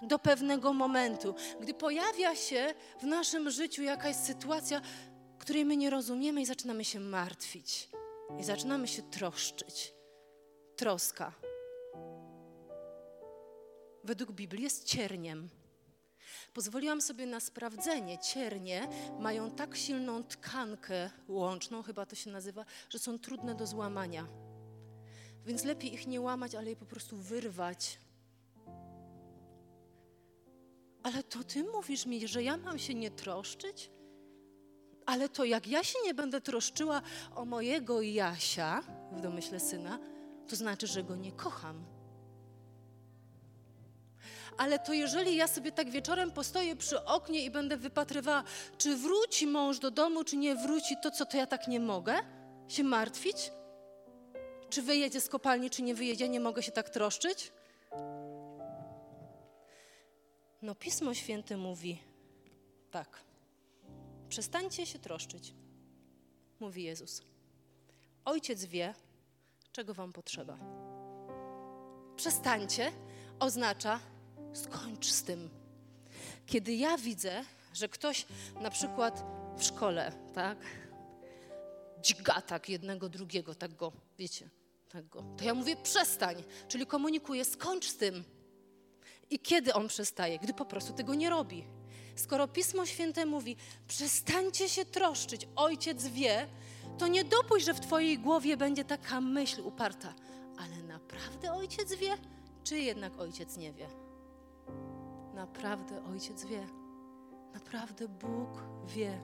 [0.02, 1.34] do pewnego momentu.
[1.60, 4.80] Gdy pojawia się w naszym życiu jakaś sytuacja,
[5.38, 7.88] której my nie rozumiemy i zaczynamy się martwić,
[8.40, 9.94] i zaczynamy się troszczyć.
[10.76, 11.32] Troska.
[14.04, 15.48] Według Biblii jest cierniem.
[16.54, 18.18] Pozwoliłam sobie na sprawdzenie.
[18.18, 18.88] Ciernie
[19.20, 24.26] mają tak silną tkankę łączną, chyba to się nazywa, że są trudne do złamania.
[25.46, 27.98] Więc lepiej ich nie łamać, ale je po prostu wyrwać
[31.04, 33.90] ale to ty mówisz mi, że ja mam się nie troszczyć?
[35.06, 37.02] Ale to jak ja się nie będę troszczyła
[37.34, 39.98] o mojego Jasia, w domyśle syna,
[40.48, 41.84] to znaczy, że go nie kocham.
[44.56, 48.44] Ale to jeżeli ja sobie tak wieczorem postoję przy oknie i będę wypatrywała,
[48.78, 52.14] czy wróci mąż do domu, czy nie wróci, to co, to ja tak nie mogę
[52.68, 53.52] się martwić?
[54.70, 57.52] Czy wyjedzie z kopalni, czy nie wyjedzie, nie mogę się tak troszczyć?
[60.64, 61.98] No, Pismo Święte mówi
[62.90, 63.20] tak.
[64.28, 65.54] Przestańcie się troszczyć,
[66.60, 67.22] mówi Jezus.
[68.24, 68.94] Ojciec wie,
[69.72, 70.58] czego wam potrzeba.
[72.16, 72.92] Przestańcie
[73.40, 74.00] oznacza
[74.52, 75.50] skończ z tym.
[76.46, 78.26] Kiedy ja widzę, że ktoś
[78.60, 79.24] na przykład
[79.56, 80.58] w szkole, tak,
[82.02, 84.50] dźga tak jednego, drugiego, tak go, wiecie,
[84.88, 88.24] tak go, to ja mówię przestań, czyli komunikuję, skończ z tym.
[89.34, 90.38] I kiedy on przestaje?
[90.38, 91.64] Gdy po prostu tego nie robi.
[92.16, 93.56] Skoro Pismo Święte mówi,
[93.88, 96.46] przestańcie się troszczyć, ojciec wie,
[96.98, 100.14] to nie dopuść, że w Twojej głowie będzie taka myśl uparta.
[100.58, 102.16] Ale naprawdę ojciec wie,
[102.64, 103.86] czy jednak ojciec nie wie?
[105.34, 106.66] Naprawdę ojciec wie.
[107.54, 108.48] Naprawdę Bóg
[108.86, 109.20] wie.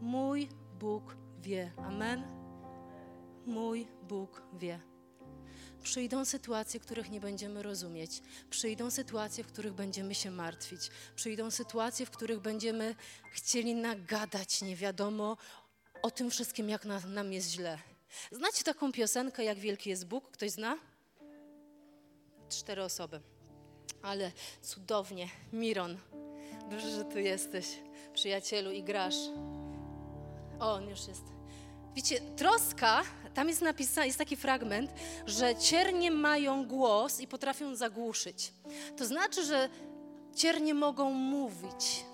[0.00, 0.48] Mój
[0.78, 1.72] Bóg wie.
[1.76, 2.22] Amen.
[3.46, 4.80] Mój Bóg wie.
[5.82, 8.22] Przyjdą sytuacje, których nie będziemy rozumieć.
[8.50, 10.90] Przyjdą sytuacje, w których będziemy się martwić.
[11.16, 12.94] Przyjdą sytuacje, w których będziemy
[13.32, 15.36] chcieli nagadać nie wiadomo
[16.02, 17.78] o tym wszystkim, jak na, nam jest źle.
[18.32, 20.30] Znacie taką piosenkę, jak wielki jest Bóg?
[20.30, 20.78] Ktoś zna?
[22.48, 23.20] Cztery osoby.
[24.02, 25.28] Ale cudownie.
[25.52, 25.98] Miron,
[26.70, 27.66] dobrze, że tu jesteś,
[28.14, 29.16] przyjacielu, i grasz.
[30.60, 31.37] O, on już jest.
[31.98, 33.02] Wiecie, troska,
[33.34, 34.90] tam jest napisany, jest taki fragment,
[35.26, 38.52] że ciernie mają głos i potrafią zagłuszyć.
[38.96, 39.68] To znaczy, że
[40.34, 42.04] ciernie mogą mówić,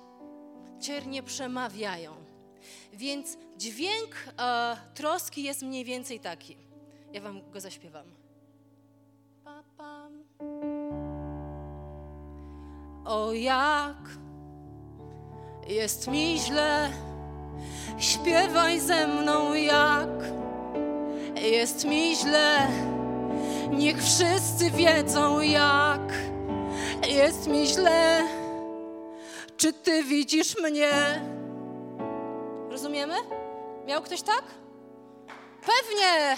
[0.80, 2.14] ciernie przemawiają.
[2.92, 6.56] Więc dźwięk e, troski jest mniej więcej taki.
[7.12, 8.06] Ja wam go zaśpiewam.
[13.04, 13.96] O jak
[15.68, 16.90] jest mi źle
[17.98, 20.08] Śpiewaj ze mną jak
[21.42, 22.68] jest mi źle.
[23.70, 26.12] Niech wszyscy wiedzą jak
[27.08, 28.22] jest mi źle.
[29.56, 30.90] Czy ty widzisz mnie?
[32.70, 33.14] Rozumiemy?
[33.86, 34.44] Miał ktoś tak?
[35.60, 36.36] Pewnie.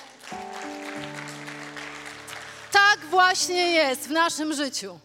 [2.72, 4.98] Tak właśnie jest w naszym życiu.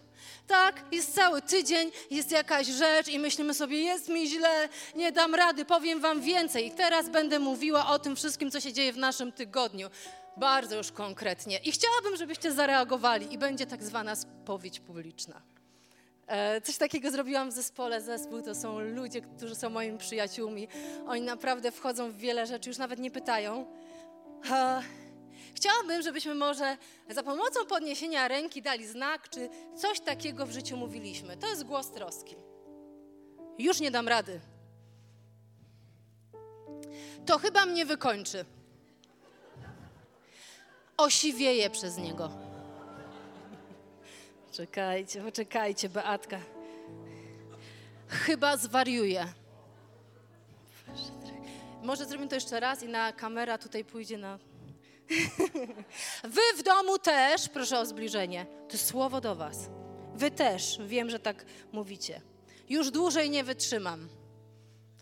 [0.52, 5.34] Tak, jest cały tydzień, jest jakaś rzecz i myślimy sobie, jest mi źle, nie dam
[5.34, 6.66] rady, powiem wam więcej.
[6.66, 9.88] I teraz będę mówiła o tym wszystkim, co się dzieje w naszym tygodniu.
[10.36, 11.58] Bardzo już konkretnie.
[11.58, 15.42] I chciałabym, żebyście zareagowali i będzie tak zwana spowiedź publiczna.
[16.26, 18.00] E, coś takiego zrobiłam w zespole.
[18.00, 20.68] Zespół to są ludzie, którzy są moimi przyjaciółmi.
[21.06, 23.66] Oni naprawdę wchodzą w wiele rzeczy, już nawet nie pytają.
[25.54, 26.76] Chciałabym, żebyśmy może
[27.10, 31.36] za pomocą podniesienia ręki dali znak, czy coś takiego w życiu mówiliśmy.
[31.36, 32.36] To jest głos troski.
[33.58, 34.40] Już nie dam rady.
[37.26, 38.44] To chyba mnie wykończy.
[40.96, 42.30] Osiwieję przez niego.
[44.52, 46.38] Czekajcie, poczekajcie, Beatka.
[48.08, 49.26] chyba zwariuje.
[51.82, 54.38] Może zrobimy to jeszcze raz i na kamera tutaj pójdzie na.
[56.36, 58.46] Wy w domu też, proszę o zbliżenie.
[58.68, 59.56] To słowo do Was.
[60.14, 62.20] Wy też, wiem, że tak mówicie.
[62.68, 64.08] Już dłużej nie wytrzymam.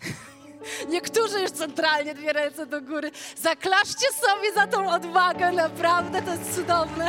[0.89, 3.11] Niektórzy już centralnie dwie ręce do góry.
[3.37, 7.07] Zaklaszcie sobie za tą odwagę, naprawdę to jest cudowne.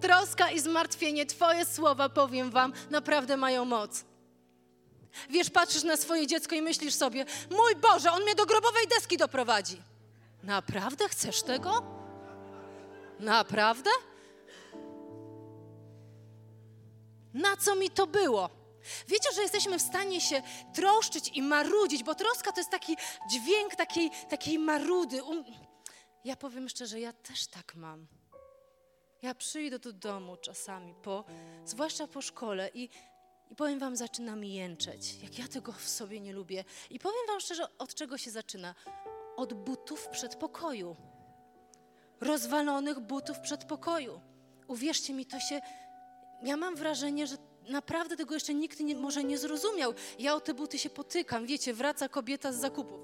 [0.00, 4.04] Troska i zmartwienie, Twoje słowa, powiem Wam, naprawdę mają moc.
[5.30, 9.16] Wiesz, patrzysz na swoje dziecko i myślisz sobie, mój Boże, on mnie do grobowej deski
[9.16, 9.82] doprowadzi.
[10.42, 11.82] Naprawdę chcesz tego?
[13.20, 13.90] Naprawdę?
[17.34, 18.50] Na co mi to było?
[19.08, 20.42] Wiecie, że jesteśmy w stanie się
[20.74, 22.96] troszczyć i marudzić, bo troska to jest taki
[23.30, 25.22] dźwięk takiej, takiej marudy.
[25.24, 25.44] Um,
[26.24, 28.06] ja powiem szczerze, ja też tak mam.
[29.22, 31.24] Ja przyjdę do domu czasami, po,
[31.64, 32.88] zwłaszcza po szkole i,
[33.50, 36.64] i powiem wam, zaczynam jęczeć, jak ja tego w sobie nie lubię.
[36.90, 38.74] I powiem wam szczerze, od czego się zaczyna?
[39.36, 40.96] Od butów przedpokoju.
[42.20, 44.20] Rozwalonych butów przedpokoju.
[44.68, 45.60] Uwierzcie mi, to się...
[46.42, 47.36] Ja mam wrażenie, że
[47.68, 49.94] naprawdę tego jeszcze nikt nie, może nie zrozumiał.
[50.18, 51.46] Ja o te buty się potykam.
[51.46, 53.00] Wiecie, wraca kobieta z zakupów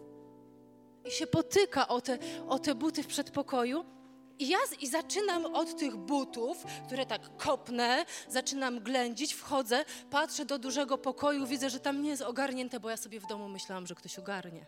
[1.04, 3.84] i się potyka o te, o te buty w przedpokoju.
[4.38, 10.58] I ja i zaczynam od tych butów, które tak kopnę, zaczynam ględzić, wchodzę, patrzę do
[10.58, 13.94] dużego pokoju, widzę, że tam nie jest ogarnięte, bo ja sobie w domu myślałam, że
[13.94, 14.66] ktoś ogarnie.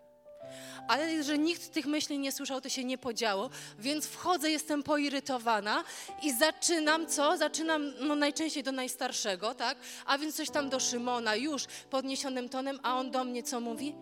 [0.88, 5.84] Ale że nikt tych myśli nie słyszał, to się nie podziało, więc wchodzę, jestem poirytowana
[6.22, 7.36] i zaczynam co?
[7.36, 9.78] Zaczynam no, najczęściej do najstarszego, tak?
[10.06, 13.94] A więc coś tam do Szymona, już podniesionym tonem, a on do mnie co mówi?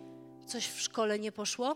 [0.47, 1.75] Coś w szkole nie poszło?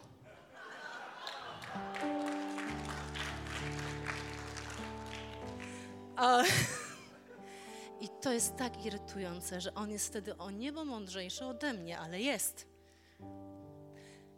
[8.02, 12.22] I to jest tak irytujące, że on jest wtedy o niebo mądrzejszy ode mnie, ale
[12.22, 12.68] jest.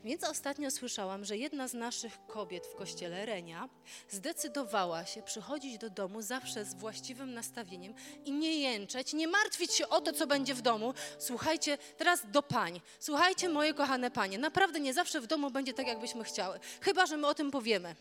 [0.04, 3.70] Więc ostatnio słyszałam, że jedna z naszych kobiet w kościele Renia
[4.10, 7.94] zdecydowała się przychodzić do domu zawsze z właściwym nastawieniem
[8.26, 10.94] i nie jęczeć, nie martwić się o to, co będzie w domu.
[11.18, 12.82] Słuchajcie, teraz do pań.
[13.00, 16.60] Słuchajcie, moje kochane panie, naprawdę nie zawsze w domu będzie tak, jakbyśmy chciały.
[16.82, 17.96] Chyba, że my o tym powiemy.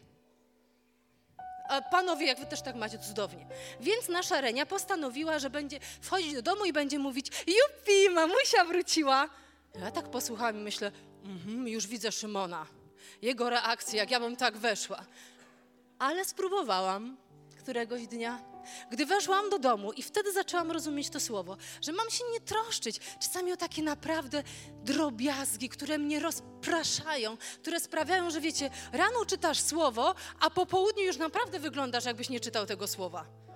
[1.69, 3.47] A panowie, jak wy też tak macie, cudownie.
[3.81, 9.29] Więc nasza Renia postanowiła, że będzie wchodzić do domu i będzie mówić jupi, mamusia wróciła.
[9.81, 10.93] Ja tak posłuchałam i myślę,
[11.25, 12.67] mhm, już widzę Szymona.
[13.23, 15.05] Jego reakcję, jak ja bym tak weszła.
[15.99, 17.17] Ale spróbowałam
[17.59, 18.39] któregoś dnia,
[18.91, 23.01] gdy weszłam do domu i wtedy zaczęłam rozumieć to słowo, że mam się nie troszczyć
[23.21, 24.43] czasami o takie naprawdę
[24.85, 31.17] drobiazgi, które mnie rozpraszają, które sprawiają, że wiecie, rano czytasz słowo, a po południu już
[31.17, 33.48] naprawdę wyglądasz, jakbyś nie czytał tego słowa.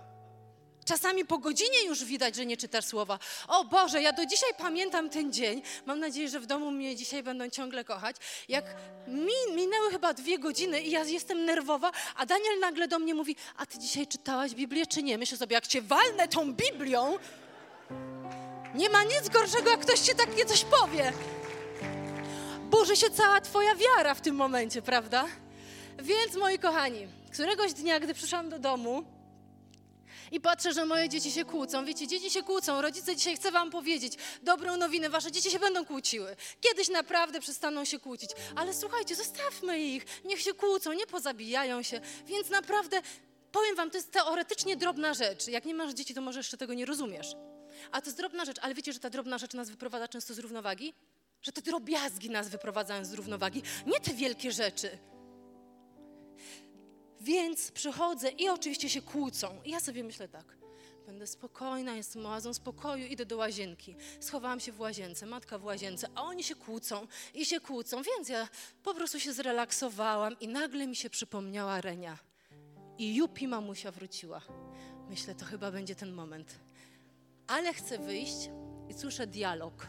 [0.85, 3.18] Czasami po godzinie już widać, że nie czytasz słowa.
[3.49, 5.62] O Boże, ja do dzisiaj pamiętam ten dzień.
[5.87, 8.16] Mam nadzieję, że w domu mnie dzisiaj będą ciągle kochać.
[8.49, 8.64] Jak
[9.09, 13.37] mi, minęły chyba dwie godziny i ja jestem nerwowa, a Daniel nagle do mnie mówi,
[13.57, 15.18] a ty dzisiaj czytałaś Biblię czy nie?
[15.18, 17.18] Myślę sobie, jak cię walnę tą Biblią,
[18.75, 21.12] nie ma nic gorszego, jak ktoś ci takie coś powie.
[22.71, 25.25] Burzy się cała twoja wiara w tym momencie, prawda?
[25.99, 29.05] Więc moi kochani, któregoś dnia, gdy przyszłam do domu,
[30.33, 31.85] i patrzę, że moje dzieci się kłócą.
[31.85, 32.83] Wiecie, dzieci się kłócą.
[32.83, 35.11] Rodzice, dzisiaj chcę wam powiedzieć dobrą nowinę.
[35.11, 36.37] Wasze dzieci się będą kłóciły.
[36.61, 38.31] Kiedyś naprawdę przestaną się kłócić.
[38.57, 40.07] Ale słuchajcie, zostawmy ich.
[40.25, 42.01] Niech się kłócą, nie pozabijają się.
[42.27, 43.03] Więc naprawdę,
[43.53, 45.49] powiem wam, to jest teoretycznie drobna rzecz.
[45.49, 47.33] Jak nie masz dzieci, to może jeszcze tego nie rozumiesz.
[47.90, 50.38] A to jest drobna rzecz, ale wiecie, że ta drobna rzecz nas wyprowadza często z
[50.38, 50.95] równowagi?
[51.42, 55.12] Że te drobiazgi nas wyprowadzają z równowagi, nie te wielkie rzeczy.
[57.22, 59.62] Więc przychodzę i oczywiście się kłócą.
[59.64, 60.56] I ja sobie myślę tak,
[61.06, 63.96] będę spokojna, jestem oazą spokoju, idę do łazienki.
[64.20, 68.28] Schowałam się w łazience, matka w łazience, a oni się kłócą i się kłócą, więc
[68.28, 68.48] ja
[68.82, 72.18] po prostu się zrelaksowałam i nagle mi się przypomniała Renia.
[72.98, 74.40] I Jupi mamusia wróciła.
[75.08, 76.58] Myślę, to chyba będzie ten moment.
[77.46, 78.50] Ale chcę wyjść
[78.88, 79.87] i słyszę dialog.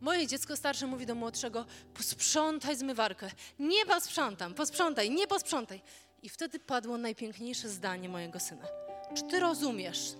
[0.00, 3.30] Moje dziecko starsze mówi do młodszego: posprzątaj zmywarkę.
[3.58, 5.82] Nie posprzątam, posprzątaj, nie posprzątaj.
[6.22, 8.66] I wtedy padło najpiękniejsze zdanie mojego syna.
[9.14, 10.14] Czy ty rozumiesz,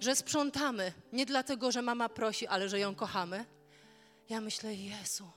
[0.00, 3.44] że sprzątamy nie dlatego, że mama prosi, ale że ją kochamy?
[4.28, 5.30] Ja myślę, Jezu,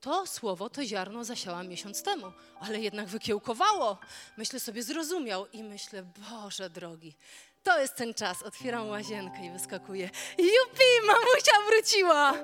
[0.00, 3.98] to słowo, to ziarno zasiałam miesiąc temu, ale jednak wykiełkowało.
[4.36, 7.16] Myślę sobie, zrozumiał i myślę, Boże drogi,
[7.62, 8.42] to jest ten czas.
[8.42, 10.10] Otwieram łazienkę i wyskakuję.
[10.38, 12.34] Jupi, mamusia wróciła!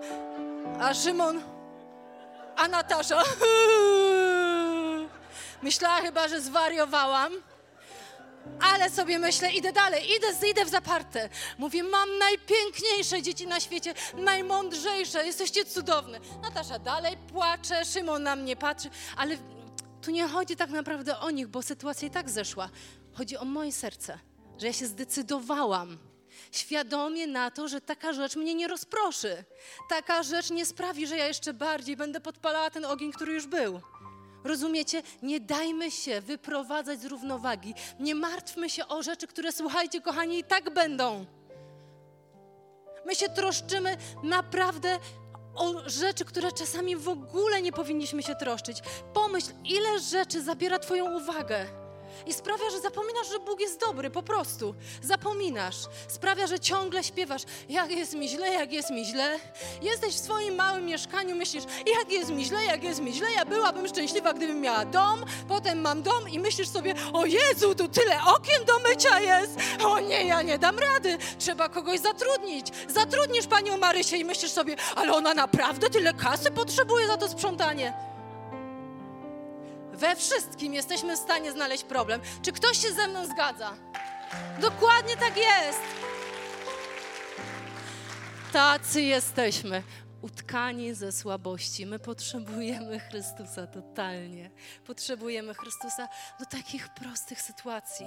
[0.80, 1.42] A Szymon,
[2.56, 3.22] a Natasza,
[5.64, 7.32] Myślała chyba, że zwariowałam.
[8.60, 11.28] Ale sobie myślę, idę dalej, idę, idę w zaparte.
[11.58, 16.20] Mówię, mam najpiękniejsze dzieci na świecie, najmądrzejsze, jesteście cudowne.
[16.42, 19.36] Natasza dalej płacze, Szymon na mnie patrzy, ale
[20.02, 22.68] tu nie chodzi tak naprawdę o nich, bo sytuacja i tak zeszła.
[23.14, 24.18] Chodzi o moje serce,
[24.58, 25.98] że ja się zdecydowałam
[26.52, 29.44] świadomie na to, że taka rzecz mnie nie rozproszy.
[29.88, 33.80] Taka rzecz nie sprawi, że ja jeszcze bardziej będę podpalała ten ogień, który już był.
[34.44, 35.02] Rozumiecie?
[35.22, 37.74] Nie dajmy się wyprowadzać z równowagi.
[38.00, 41.26] Nie martwmy się o rzeczy, które, słuchajcie, kochani, i tak będą.
[43.06, 44.98] My się troszczymy naprawdę
[45.54, 48.82] o rzeczy, które czasami w ogóle nie powinniśmy się troszczyć.
[49.14, 51.83] Pomyśl, ile rzeczy zabiera Twoją uwagę
[52.26, 54.74] i sprawia, że zapominasz, że Bóg jest dobry, po prostu.
[55.02, 55.76] Zapominasz.
[56.08, 59.38] Sprawia, że ciągle śpiewasz, jak jest mi źle, jak jest mi źle.
[59.82, 61.64] Jesteś w swoim małym mieszkaniu, myślisz,
[61.98, 63.32] jak jest mi źle, jak jest mi źle.
[63.32, 67.88] Ja byłabym szczęśliwa, gdybym miała dom, potem mam dom i myślisz sobie, o Jezu, tu
[67.88, 69.56] tyle okien do mycia jest.
[69.84, 71.18] O nie, ja nie dam rady.
[71.38, 72.66] Trzeba kogoś zatrudnić.
[72.88, 78.13] Zatrudnisz panią Marysię i myślisz sobie, ale ona naprawdę tyle kasy potrzebuje za to sprzątanie.
[79.94, 82.20] We wszystkim jesteśmy w stanie znaleźć problem.
[82.42, 83.76] Czy ktoś się ze mną zgadza?
[84.60, 85.80] Dokładnie tak jest.
[88.52, 89.82] Tacy jesteśmy,
[90.22, 91.86] utkani ze słabości.
[91.86, 94.50] My potrzebujemy Chrystusa totalnie.
[94.86, 98.06] Potrzebujemy Chrystusa do takich prostych sytuacji,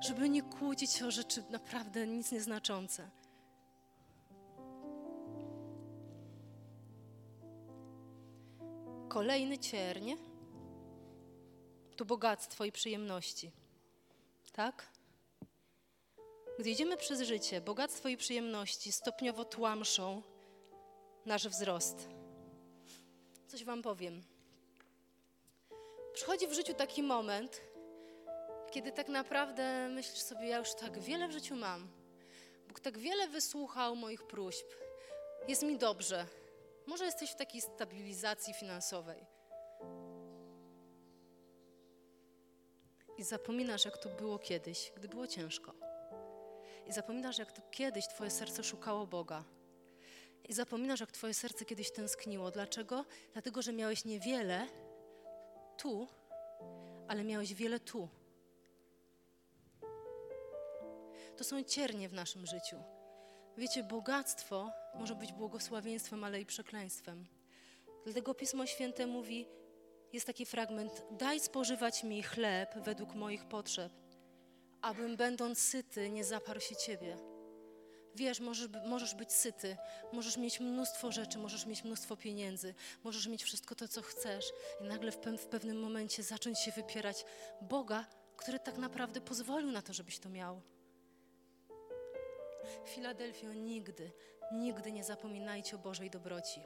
[0.00, 3.10] żeby nie kłócić się o rzeczy naprawdę nic nieznaczące.
[9.08, 10.12] Kolejny cierń
[11.96, 13.52] to bogactwo i przyjemności.
[14.52, 14.86] Tak?
[16.58, 20.22] Gdy idziemy przez życie, bogactwo i przyjemności stopniowo tłamszą
[21.26, 22.08] nasz wzrost.
[23.46, 24.22] Coś Wam powiem.
[26.14, 27.60] Przychodzi w życiu taki moment,
[28.70, 31.88] kiedy tak naprawdę myślisz sobie, ja już tak wiele w życiu mam.
[32.68, 34.66] Bóg tak wiele wysłuchał moich próśb.
[35.48, 36.26] Jest mi dobrze.
[36.86, 39.35] Może jesteś w takiej stabilizacji finansowej.
[43.18, 45.72] I zapominasz, jak to było kiedyś, gdy było ciężko.
[46.86, 49.44] I zapominasz, jak to kiedyś Twoje serce szukało Boga.
[50.48, 52.50] I zapominasz, jak Twoje serce kiedyś tęskniło.
[52.50, 53.04] Dlaczego?
[53.32, 54.66] Dlatego, że miałeś niewiele
[55.76, 56.08] tu,
[57.08, 58.08] ale miałeś wiele tu.
[61.36, 62.76] To są ciernie w naszym życiu.
[63.56, 67.26] Wiecie, bogactwo może być błogosławieństwem, ale i przekleństwem.
[68.04, 69.48] Dlatego Pismo Święte mówi:
[70.16, 73.92] jest taki fragment: Daj spożywać mi chleb według moich potrzeb,
[74.82, 77.16] abym będąc syty nie zaparł się ciebie.
[78.14, 79.76] Wiesz, możesz, możesz być syty,
[80.12, 84.84] możesz mieć mnóstwo rzeczy, możesz mieć mnóstwo pieniędzy, możesz mieć wszystko to, co chcesz, i
[84.84, 87.24] nagle w, pe w pewnym momencie zacząć się wypierać
[87.60, 88.06] Boga,
[88.36, 90.62] który tak naprawdę pozwolił na to, żebyś to miał.
[92.84, 94.12] Filadelfio, nigdy,
[94.52, 96.60] nigdy nie zapominajcie o Bożej dobroci.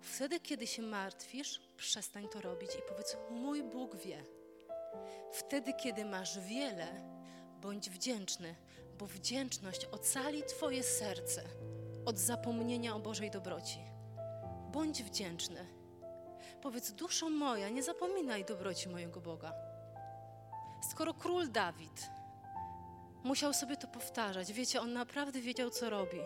[0.00, 4.24] Wtedy, kiedy się martwisz, przestań to robić i powiedz: Mój Bóg wie.
[5.32, 6.86] Wtedy, kiedy masz wiele,
[7.60, 8.54] bądź wdzięczny,
[8.98, 11.44] bo wdzięczność ocali Twoje serce
[12.06, 13.78] od zapomnienia o Bożej dobroci.
[14.72, 15.66] Bądź wdzięczny.
[16.62, 19.52] Powiedz: Duszo moja, nie zapominaj dobroci mojego Boga.
[20.90, 22.10] Skoro król Dawid
[23.24, 26.18] musiał sobie to powtarzać, wiecie, on naprawdę wiedział, co robi.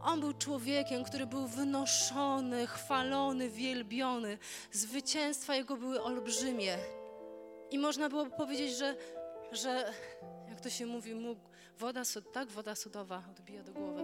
[0.00, 4.38] On był człowiekiem, który był wynoszony, chwalony, wielbiony.
[4.72, 6.78] Zwycięstwa jego były olbrzymie.
[7.70, 8.96] I można było powiedzieć, że,
[9.52, 9.92] że
[10.48, 11.40] jak to się mówi, mógł,
[11.78, 14.02] woda, tak, woda sodowa odbija do głowy.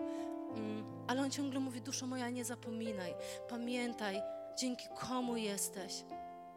[0.56, 3.14] Mm, ale on ciągle mówi, duszo moja, nie zapominaj,
[3.48, 4.22] pamiętaj,
[4.58, 6.04] dzięki komu jesteś,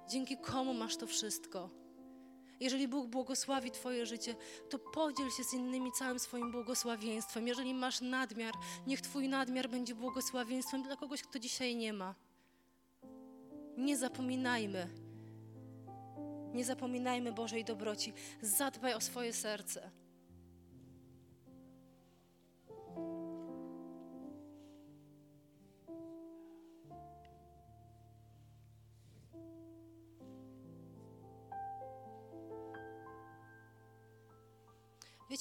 [0.09, 1.84] dzięki komu masz to wszystko.
[2.59, 4.35] Jeżeli Bóg błogosławi Twoje życie,
[4.69, 7.47] to podziel się z innymi całym swoim błogosławieństwem.
[7.47, 8.53] Jeżeli masz nadmiar,
[8.87, 12.15] niech Twój nadmiar będzie błogosławieństwem dla kogoś, kto dzisiaj nie ma.
[13.77, 14.87] Nie zapominajmy.
[16.53, 18.13] Nie zapominajmy Bożej dobroci.
[18.41, 19.91] Zadbaj o swoje serce.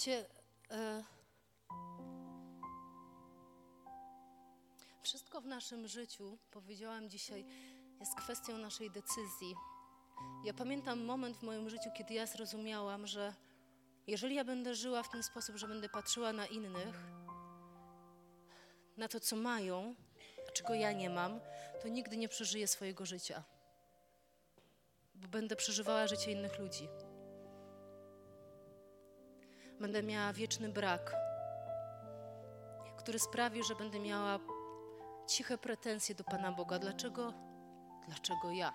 [0.06, 0.26] Wiecie,
[0.70, 1.04] e,
[5.02, 7.44] wszystko w naszym życiu, powiedziałam dzisiaj,
[8.00, 9.54] jest kwestią naszej decyzji.
[10.44, 13.34] Ja pamiętam moment w moim życiu, kiedy ja zrozumiałam, że
[14.06, 16.96] jeżeli ja będę żyła w ten sposób, że będę patrzyła na innych,
[18.96, 19.94] na to, co mają,
[20.54, 21.40] czego ja nie mam,
[21.82, 23.44] to nigdy nie przeżyję swojego życia,
[25.14, 26.88] bo będę przeżywała życie innych ludzi.
[29.80, 31.16] Będę miała wieczny brak,
[32.98, 34.38] który sprawi, że będę miała
[35.26, 36.78] ciche pretensje do Pana Boga.
[36.78, 37.32] Dlaczego?
[38.08, 38.72] Dlaczego ja?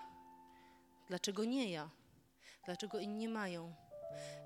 [1.08, 1.90] Dlaczego nie ja?
[2.64, 3.74] Dlaczego inni mają?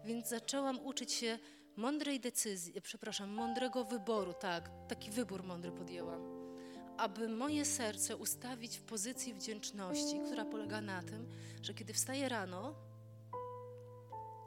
[0.04, 1.38] Więc zaczęłam uczyć się
[1.76, 6.44] mądrej decyzji, przepraszam, mądrego wyboru, tak, taki wybór mądry podjęłam
[6.96, 11.28] aby moje serce ustawić w pozycji wdzięczności, która polega na tym,
[11.62, 12.74] że kiedy wstaję rano,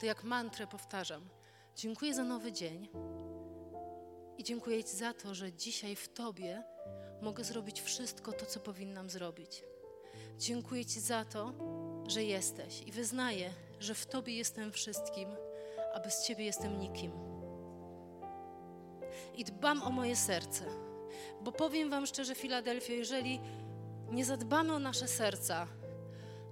[0.00, 1.28] to jak mantrę powtarzam:
[1.78, 2.88] Dziękuję za nowy dzień
[4.38, 6.62] i dziękuję Ci za to, że dzisiaj w Tobie
[7.22, 9.64] mogę zrobić wszystko to, co powinnam zrobić.
[10.38, 11.52] Dziękuję Ci za to,
[12.06, 13.50] że jesteś i wyznaję,
[13.80, 15.28] że w Tobie jestem wszystkim,
[15.94, 17.12] a bez Ciebie jestem nikim.
[19.34, 20.64] I dbam o moje serce,
[21.42, 23.40] bo powiem Wam szczerze, Filadelfio, jeżeli
[24.10, 25.66] nie zadbamy o nasze serca,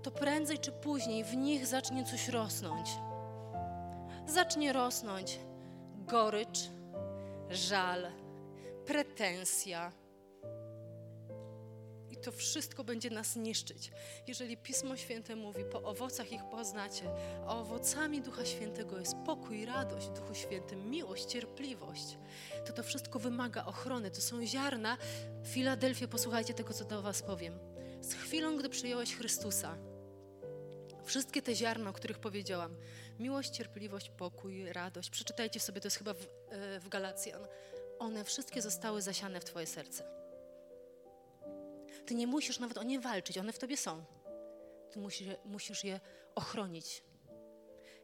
[0.02, 2.88] to prędzej czy później w nich zacznie coś rosnąć.
[4.26, 5.38] Zacznie rosnąć
[6.06, 6.58] gorycz,
[7.50, 8.06] żal,
[8.86, 9.92] pretensja.
[12.10, 13.92] I to wszystko będzie nas niszczyć.
[14.26, 17.04] Jeżeli Pismo Święte mówi, po owocach ich poznacie,
[17.46, 22.18] a owocami Ducha Świętego jest pokój, radość w Duchu Świętym, miłość, cierpliwość,
[22.66, 24.10] to to wszystko wymaga ochrony.
[24.10, 24.96] To są ziarna.
[25.44, 27.58] Filadelfia, posłuchajcie tego, co do Was powiem.
[28.00, 29.76] Z chwilą, gdy przyjąłeś Chrystusa,
[31.06, 32.76] wszystkie te ziarna, o których powiedziałam,
[33.18, 37.46] miłość, cierpliwość, pokój, radość, przeczytajcie sobie, to jest chyba w, e, w Galacjan,
[37.98, 40.04] one wszystkie zostały zasiane w Twoje serce.
[42.06, 44.04] Ty nie musisz nawet o nie walczyć, one w Tobie są.
[44.90, 46.00] Ty musisz, musisz je
[46.34, 47.02] ochronić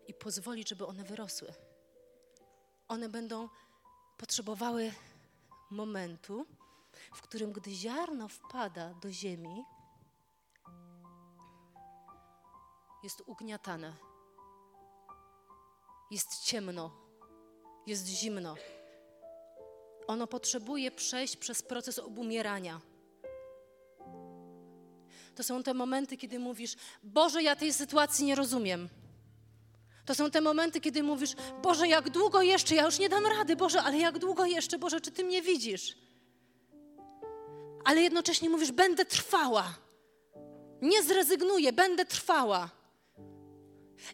[0.06, 1.52] i pozwolić, żeby one wyrosły.
[2.88, 3.48] One będą
[4.16, 4.92] potrzebowały
[5.70, 6.46] momentu,
[7.14, 9.64] w którym gdy ziarno wpada do ziemi,
[13.02, 13.96] jest ugniatane,
[16.10, 16.90] jest ciemno,
[17.86, 18.56] jest zimno.
[20.06, 22.80] Ono potrzebuje przejść przez proces obumierania.
[25.34, 28.88] To są te momenty, kiedy mówisz: Boże, ja tej sytuacji nie rozumiem.
[30.04, 32.74] To są te momenty, kiedy mówisz: Boże, jak długo jeszcze?
[32.74, 34.78] Ja już nie dam rady, Boże, ale jak długo jeszcze?
[34.78, 35.96] Boże, czy Ty mnie widzisz?
[37.84, 39.74] Ale jednocześnie mówisz: Będę trwała.
[40.82, 42.81] Nie zrezygnuję, będę trwała.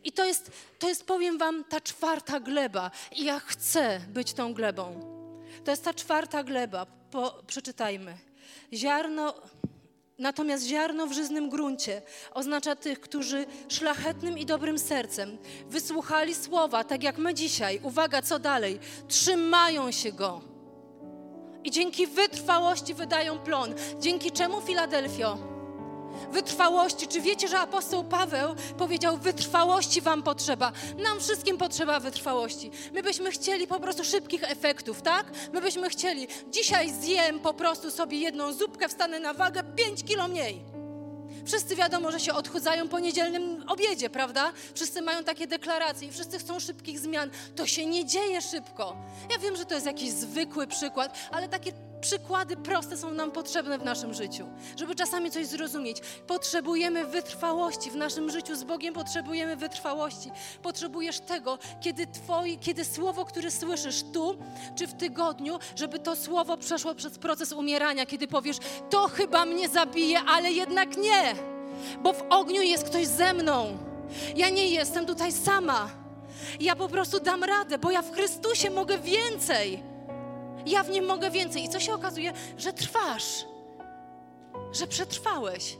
[0.04, 2.90] I to jest, to jest, powiem Wam, ta czwarta gleba.
[3.16, 5.00] I ja chcę być tą glebą.
[5.64, 6.86] To jest ta czwarta gleba.
[7.10, 8.18] Po, przeczytajmy.
[8.72, 9.34] Ziarno,
[10.18, 12.02] natomiast ziarno w żyznym gruncie
[12.34, 17.80] oznacza tych, którzy szlachetnym i dobrym sercem wysłuchali słowa, tak jak my dzisiaj.
[17.82, 18.78] Uwaga, co dalej?
[19.08, 20.40] Trzymają się go.
[21.64, 23.74] I dzięki wytrwałości wydają plon.
[24.00, 25.57] Dzięki czemu Filadelfio?
[26.32, 27.08] Wytrwałości.
[27.08, 30.72] Czy wiecie, że apostoł Paweł powiedział: Wytrwałości Wam potrzeba?
[30.98, 32.70] Nam wszystkim potrzeba wytrwałości.
[32.92, 35.26] My byśmy chcieli po prostu szybkich efektów, tak?
[35.52, 40.28] My byśmy chcieli, dzisiaj zjem po prostu sobie jedną zupkę, wstanę na wagę 5 kilo
[40.28, 40.78] mniej.
[41.46, 44.52] Wszyscy wiadomo, że się odchudzają po niedzielnym obiedzie, prawda?
[44.74, 47.30] Wszyscy mają takie deklaracje i wszyscy chcą szybkich zmian.
[47.56, 48.96] To się nie dzieje szybko.
[49.30, 53.78] Ja wiem, że to jest jakiś zwykły przykład, ale takie przykłady proste są nam potrzebne
[53.78, 54.46] w naszym życiu,
[54.76, 56.00] żeby czasami coś zrozumieć.
[56.26, 60.30] Potrzebujemy wytrwałości w naszym życiu z Bogiem, potrzebujemy wytrwałości.
[60.62, 64.38] Potrzebujesz tego, kiedy, twoi, kiedy słowo, które słyszysz tu
[64.76, 68.56] czy w tygodniu, żeby to słowo przeszło przez proces umierania, kiedy powiesz,
[68.90, 71.34] to chyba mnie zabije, ale jednak nie,
[72.02, 73.78] bo w ogniu jest ktoś ze mną.
[74.36, 75.90] Ja nie jestem tutaj sama.
[76.60, 79.82] Ja po prostu dam radę, bo ja w Chrystusie mogę więcej.
[80.66, 81.64] Ja w nim mogę więcej.
[81.64, 82.32] I co się okazuje?
[82.56, 83.44] Że trwasz,
[84.72, 85.76] że przetrwałeś.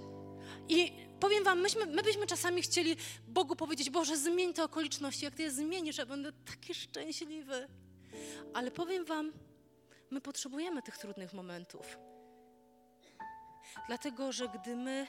[0.68, 2.97] I powiem Wam, myśmy, my byśmy czasami chcieli
[3.29, 5.24] Bogu powiedzieć: Boże, zmień te okoliczności.
[5.24, 7.68] Jak Ty je zmienisz, ja będę taki szczęśliwy.
[8.55, 9.33] Ale powiem Wam,
[10.11, 11.99] my potrzebujemy tych trudnych momentów.
[13.87, 15.07] Dlatego, że gdy my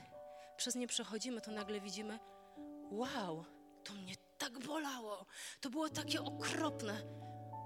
[0.57, 2.19] przez nie przechodzimy, to nagle widzimy:
[2.91, 3.45] Wow,
[3.83, 5.25] to mnie tak bolało,
[5.61, 7.01] to było takie okropne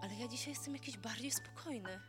[0.03, 1.99] ale ja dzisiaj jestem jakiś bardziej spokojny.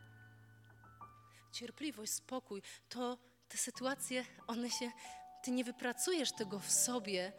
[1.51, 3.17] Cierpliwość, spokój, to
[3.49, 4.91] te sytuacje, one się,
[5.43, 7.33] ty nie wypracujesz tego w sobie,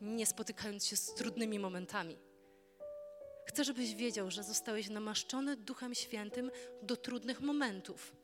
[0.00, 2.18] nie spotykając się z trudnymi momentami.
[3.46, 6.50] Chcę, żebyś wiedział, że zostałeś namaszczony Duchem Świętym
[6.82, 8.16] do trudnych momentów.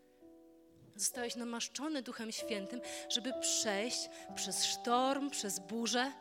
[0.96, 6.12] Zostałeś namaszczony Duchem Świętym, żeby przejść przez sztorm, przez burzę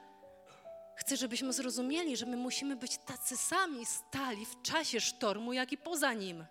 [0.96, 5.78] Chcę, żebyśmy zrozumieli, że my musimy być tacy sami stali w czasie sztormu, jak i
[5.78, 6.46] poza nim.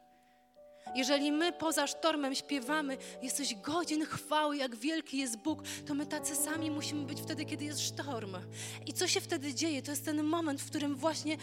[0.95, 6.37] Jeżeli my poza sztormem śpiewamy, jesteś godzin chwały, jak wielki jest Bóg, to my tacy
[6.37, 8.37] sami musimy być wtedy, kiedy jest sztorm.
[8.87, 9.83] I co się wtedy dzieje?
[9.83, 11.37] To jest ten moment, w którym właśnie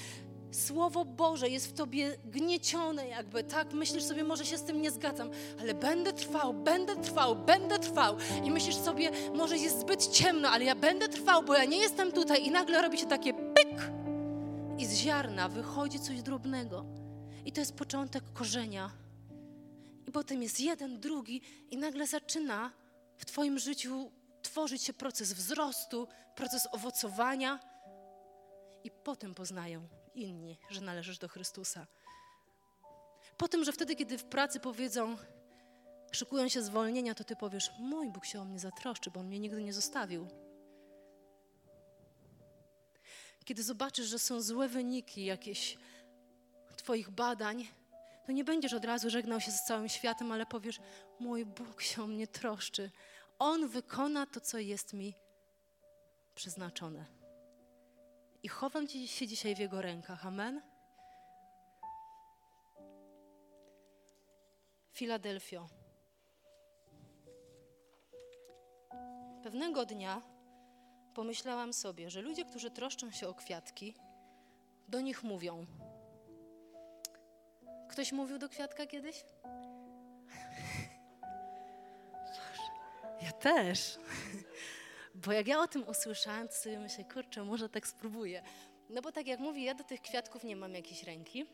[0.51, 3.73] Słowo Boże jest w tobie gniecione, jakby, tak?
[3.73, 5.29] Myślisz sobie, może się z tym nie zgadzam,
[5.59, 8.17] ale będę trwał, będę trwał, będę trwał.
[8.43, 12.11] I myślisz sobie, może jest zbyt ciemno, ale ja będę trwał, bo ja nie jestem
[12.11, 12.45] tutaj.
[12.45, 13.91] I nagle robi się takie pyk!
[14.77, 16.85] I z ziarna wychodzi coś drobnego.
[17.45, 18.91] I to jest początek korzenia.
[20.07, 21.41] I potem jest jeden, drugi,
[21.71, 22.71] i nagle zaczyna
[23.17, 27.59] w Twoim życiu tworzyć się proces wzrostu, proces owocowania.
[28.83, 31.87] I potem poznają inni, że należysz do Chrystusa.
[33.37, 35.17] Po tym, że wtedy, kiedy w pracy powiedzą,
[36.11, 39.39] szykują się zwolnienia, to ty powiesz: Mój Bóg się o mnie zatroszczy, bo on mnie
[39.39, 40.27] nigdy nie zostawił.
[43.45, 45.77] Kiedy zobaczysz, że są złe wyniki jakieś
[46.77, 47.67] Twoich badań,
[48.25, 50.79] to nie będziesz od razu żegnał się z całym światem, ale powiesz:
[51.19, 52.91] Mój Bóg się o mnie troszczy.
[53.39, 55.15] On wykona to, co jest mi
[56.35, 57.20] przeznaczone.
[58.43, 60.25] I chowam się dzisiaj w Jego rękach.
[60.25, 60.61] Amen.
[64.93, 65.67] Filadelfio.
[69.43, 70.21] Pewnego dnia
[71.13, 73.95] pomyślałam sobie, że ludzie, którzy troszczą się o kwiatki,
[74.87, 75.65] do nich mówią.
[77.89, 79.25] Ktoś mówił do kwiatka kiedyś?
[83.21, 83.99] Ja też.
[85.15, 88.43] Bo jak ja o tym usłyszałam, to sobie myślę, kurczę, może tak spróbuję.
[88.89, 91.45] No bo tak jak mówię, ja do tych kwiatków nie mam jakiejś ręki.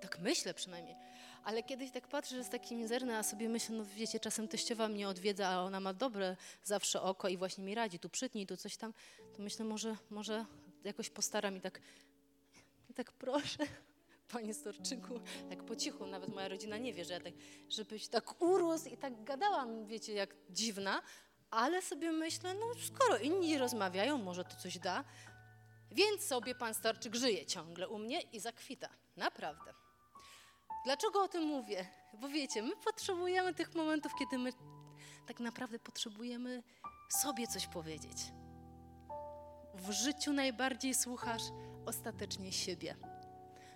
[0.00, 0.96] Tak myślę przynajmniej.
[1.44, 4.88] Ale kiedyś tak patrzę, że jest taki mizerny, a sobie myślę, no wiecie, czasem teściowa
[4.88, 8.56] mnie odwiedza, a ona ma dobre zawsze oko i właśnie mi radzi, tu przytnij, tu
[8.56, 8.94] coś tam.
[9.36, 10.44] To myślę, może, może
[10.84, 11.80] jakoś postaram i tak,
[12.90, 13.58] i tak proszę,
[14.32, 17.32] panie Storczyku, tak po cichu, nawet moja rodzina nie wie, że ja tak,
[17.68, 21.02] żebyś tak urósł i tak gadałam, wiecie, jak dziwna,
[21.54, 25.04] ale sobie myślę, no skoro inni rozmawiają, może to coś da.
[25.90, 28.88] Więc sobie pan Starczyk żyje ciągle u mnie i zakwita.
[29.16, 29.74] Naprawdę.
[30.84, 31.86] Dlaczego o tym mówię?
[32.20, 34.50] Bo wiecie, my potrzebujemy tych momentów, kiedy my
[35.26, 36.62] tak naprawdę potrzebujemy
[37.08, 38.16] sobie coś powiedzieć.
[39.74, 41.42] W życiu najbardziej słuchasz
[41.86, 42.96] ostatecznie siebie.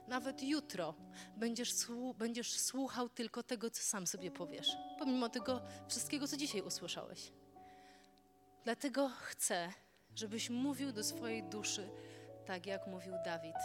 [0.08, 0.94] Nawet jutro
[1.36, 1.72] będziesz,
[2.18, 7.32] będziesz słuchał tylko tego, co sam sobie powiesz, pomimo tego wszystkiego, co dzisiaj usłyszałeś.
[8.64, 9.72] Dlatego chcę,
[10.14, 11.88] żebyś mówił do swojej duszy
[12.46, 13.56] tak, jak mówił Dawid.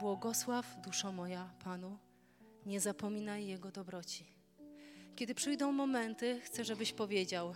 [0.00, 1.98] Błogosław duszo moja Panu,
[2.66, 4.26] nie zapominaj Jego dobroci.
[5.16, 7.54] Kiedy przyjdą momenty, chcę, żebyś powiedział: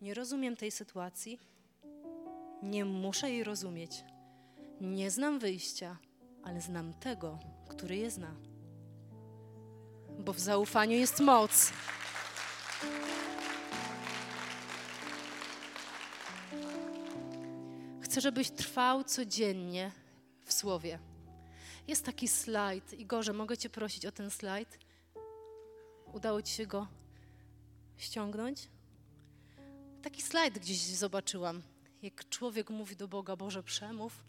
[0.00, 1.38] Nie rozumiem tej sytuacji,
[2.62, 4.04] nie muszę jej rozumieć,
[4.80, 5.96] nie znam wyjścia,
[6.44, 7.38] ale znam tego,
[7.68, 8.34] który je zna.
[10.18, 11.72] Bo w zaufaniu jest moc.
[18.12, 19.92] Chcę, żebyś trwał codziennie
[20.44, 20.98] w słowie.
[21.88, 22.92] Jest taki slajd.
[22.92, 24.78] Igorze, mogę Cię prosić o ten slajd?
[26.12, 26.86] Udało Ci się go
[27.96, 28.68] ściągnąć?
[30.02, 31.62] Taki slajd gdzieś zobaczyłam.
[32.02, 34.24] Jak człowiek mówi do Boga, Boże, przemów,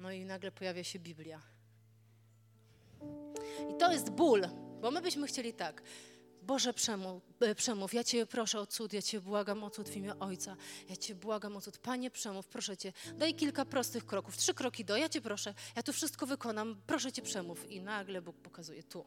[0.00, 1.40] no i nagle pojawia się Biblia.
[3.70, 4.48] I to jest ból,
[4.80, 5.82] bo my byśmy chcieli tak.
[6.46, 9.96] Boże, przemów, e, przemów, ja Cię proszę o cud, ja Cię błagam o cud w
[9.96, 10.56] imię Ojca,
[10.88, 11.78] ja Cię błagam o cud.
[11.78, 15.82] Panie, przemów, proszę Cię, daj kilka prostych kroków, trzy kroki do, ja Cię proszę, ja
[15.82, 17.70] to wszystko wykonam, proszę Cię, przemów.
[17.70, 19.04] I nagle Bóg pokazuje tu.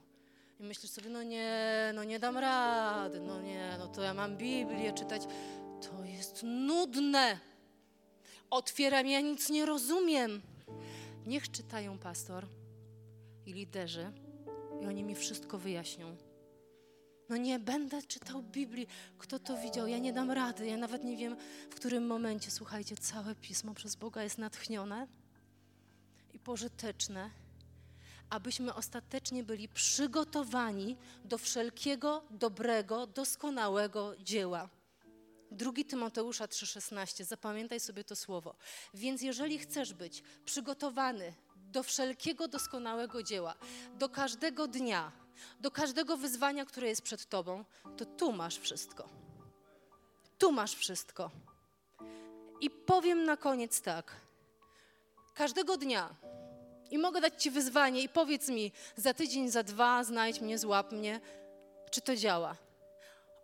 [0.60, 4.38] I myślisz sobie, no nie, no nie dam rady, no nie, no to ja mam
[4.38, 5.22] Biblię czytać.
[5.82, 7.40] To jest nudne.
[8.50, 10.42] Otwieram, ja nic nie rozumiem.
[11.26, 12.48] Niech czytają pastor
[13.46, 14.12] i liderzy
[14.82, 16.29] i oni mi wszystko wyjaśnią.
[17.30, 18.88] No nie będę czytał Biblii.
[19.18, 19.88] Kto to widział?
[19.88, 20.68] Ja nie dam rady.
[20.68, 21.36] Ja nawet nie wiem,
[21.70, 25.08] w którym momencie, słuchajcie, całe pismo przez Boga jest natchnione
[26.34, 27.30] i pożyteczne,
[28.30, 34.70] abyśmy ostatecznie byli przygotowani do wszelkiego dobrego, doskonałego dzieła.
[35.52, 38.56] Drugi Tymoteusza 3,16, zapamiętaj sobie to słowo.
[38.94, 43.56] Więc jeżeli chcesz być przygotowany do wszelkiego doskonałego dzieła,
[43.98, 45.12] do każdego dnia,
[45.60, 47.66] do każdego wyzwania, które jest przed Tobą,
[47.98, 49.10] to tu masz wszystko.
[50.38, 51.32] Tu masz wszystko.
[52.62, 54.16] I powiem na koniec tak.
[55.34, 56.16] Każdego dnia
[56.92, 60.92] i mogę dać Ci wyzwanie i powiedz mi za tydzień, za dwa, znajdź mnie, złap
[60.92, 61.20] mnie,
[61.92, 62.56] czy to działa.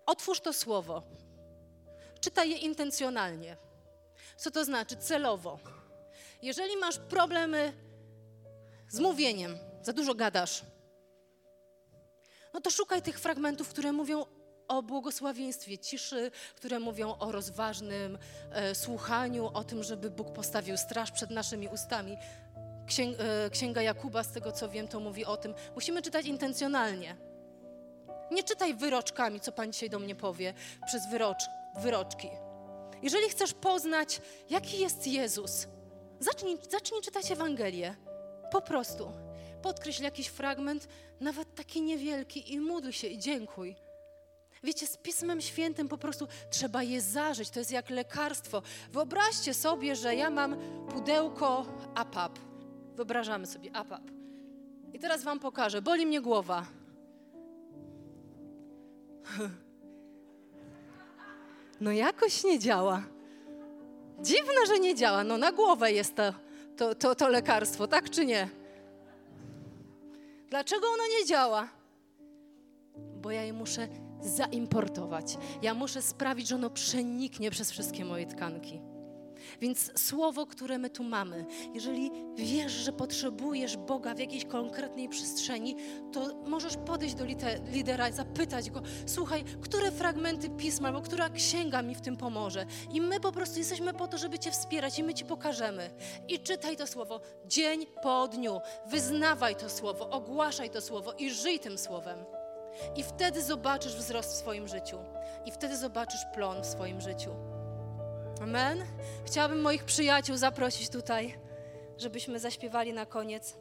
[0.05, 1.03] Otwórz to słowo.
[2.19, 3.57] Czytaj je intencjonalnie.
[4.37, 4.95] Co to znaczy?
[4.95, 5.59] Celowo.
[6.41, 7.73] Jeżeli masz problemy
[8.89, 10.63] z mówieniem, za dużo gadasz,
[12.55, 14.25] no to szukaj tych fragmentów, które mówią
[14.67, 18.17] o błogosławieństwie ciszy, które mówią o rozważnym
[18.51, 22.17] e, słuchaniu, o tym, żeby Bóg postawił straż przed naszymi ustami.
[22.17, 25.53] e, Księga Jakuba, z tego co wiem, to mówi o tym.
[25.75, 27.15] Musimy czytać intencjonalnie.
[28.31, 30.53] Nie czytaj wyroczkami, co Pan dzisiaj do mnie powie,
[30.85, 31.43] przez wyrocz,
[31.77, 32.29] wyroczki.
[33.01, 35.67] Jeżeli chcesz poznać, jaki jest Jezus,
[36.19, 37.95] zacznij, zacznij czytać Ewangelię.
[38.51, 39.24] Po prostu.
[39.65, 40.87] Podkreśl jakiś fragment,
[41.19, 43.75] nawet taki niewielki, i módl się i dziękuj.
[44.63, 47.49] Wiecie, z Pismem Świętym po prostu trzeba je zażyć.
[47.49, 48.61] To jest jak lekarstwo.
[48.91, 50.55] Wyobraźcie sobie, że ja mam
[50.89, 52.39] pudełko APAP.
[52.95, 54.01] Wyobrażamy sobie APAP.
[54.93, 55.81] I teraz Wam pokażę.
[55.81, 56.65] Boli mnie głowa.
[61.81, 63.03] No jakoś nie działa.
[64.21, 65.23] Dziwne, że nie działa.
[65.23, 66.33] No na głowę jest to,
[66.77, 68.49] to, to, to lekarstwo, tak czy nie?
[70.55, 71.69] Dlaczego ono nie działa?
[72.95, 73.87] Bo ja je muszę
[74.21, 75.37] zaimportować.
[75.61, 78.81] Ja muszę sprawić, że ono przeniknie przez wszystkie moje tkanki.
[79.61, 85.75] Więc słowo, które my tu mamy, jeżeli wiesz, że potrzebujesz Boga w jakiejś konkretnej przestrzeni,
[86.11, 87.25] to możesz podejść do
[87.71, 92.65] lidera i zapytać go: Słuchaj, które fragmenty pisma albo która księga mi w tym pomoże?
[92.91, 95.89] I my po prostu jesteśmy po to, żeby Cię wspierać i my Ci pokażemy.
[96.27, 101.59] I czytaj to słowo dzień po dniu, wyznawaj to słowo, ogłaszaj to słowo i żyj
[101.59, 102.25] tym słowem.
[102.95, 104.97] I wtedy zobaczysz wzrost w swoim życiu.
[105.45, 107.29] I wtedy zobaczysz plon w swoim życiu.
[108.41, 108.85] Amen.
[109.25, 111.37] Chciałabym moich przyjaciół zaprosić tutaj,
[111.97, 113.55] żebyśmy zaśpiewali na koniec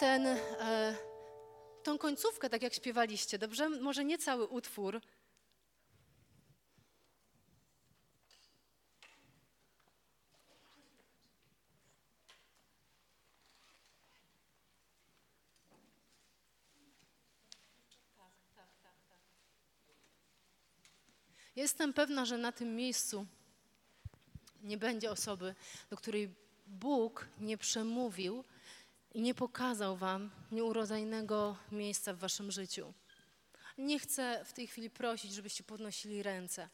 [0.00, 0.94] ten, e,
[1.82, 3.68] tą końcówkę, tak jak śpiewaliście, dobrze?
[3.68, 5.00] Może nie cały utwór,
[21.60, 23.26] Jestem pewna, że na tym miejscu
[24.62, 25.54] nie będzie osoby,
[25.90, 26.34] do której
[26.66, 28.44] Bóg nie przemówił
[29.14, 32.94] i nie pokazał Wam nieurodzajnego miejsca w Waszym życiu.
[33.78, 36.68] Nie chcę w tej chwili prosić, żebyście podnosili ręce.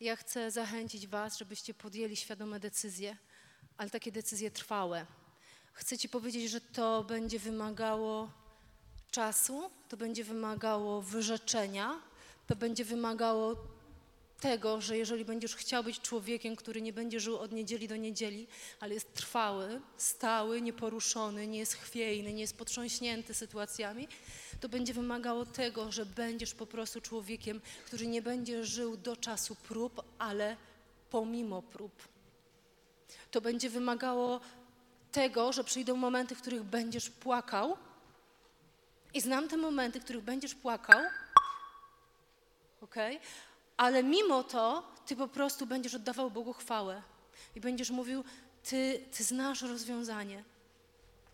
[0.00, 3.16] Ja chcę zachęcić Was, żebyście podjęli świadome decyzje,
[3.76, 5.06] ale takie decyzje trwałe.
[5.72, 8.32] Chcę Ci powiedzieć, że to będzie wymagało
[9.10, 12.02] czasu, to będzie wymagało wyrzeczenia,
[12.46, 13.73] to będzie wymagało
[14.40, 18.46] tego, że jeżeli będziesz chciał być człowiekiem, który nie będzie żył od niedzieli do niedzieli,
[18.80, 24.08] ale jest trwały, stały, nieporuszony, nie jest chwiejny, nie jest potrząśnięty sytuacjami,
[24.60, 29.54] to będzie wymagało tego, że będziesz po prostu człowiekiem, który nie będzie żył do czasu
[29.54, 30.56] prób, ale
[31.10, 32.08] pomimo prób.
[33.30, 34.40] To będzie wymagało
[35.12, 37.76] tego, że przyjdą momenty, w których będziesz płakał.
[39.14, 41.00] I znam te momenty, w których będziesz płakał.
[42.80, 43.20] Okay?
[43.76, 47.02] Ale mimo to ty po prostu będziesz oddawał Bogu chwałę
[47.56, 48.24] i będziesz mówił,
[48.62, 50.44] ty, ty znasz rozwiązanie.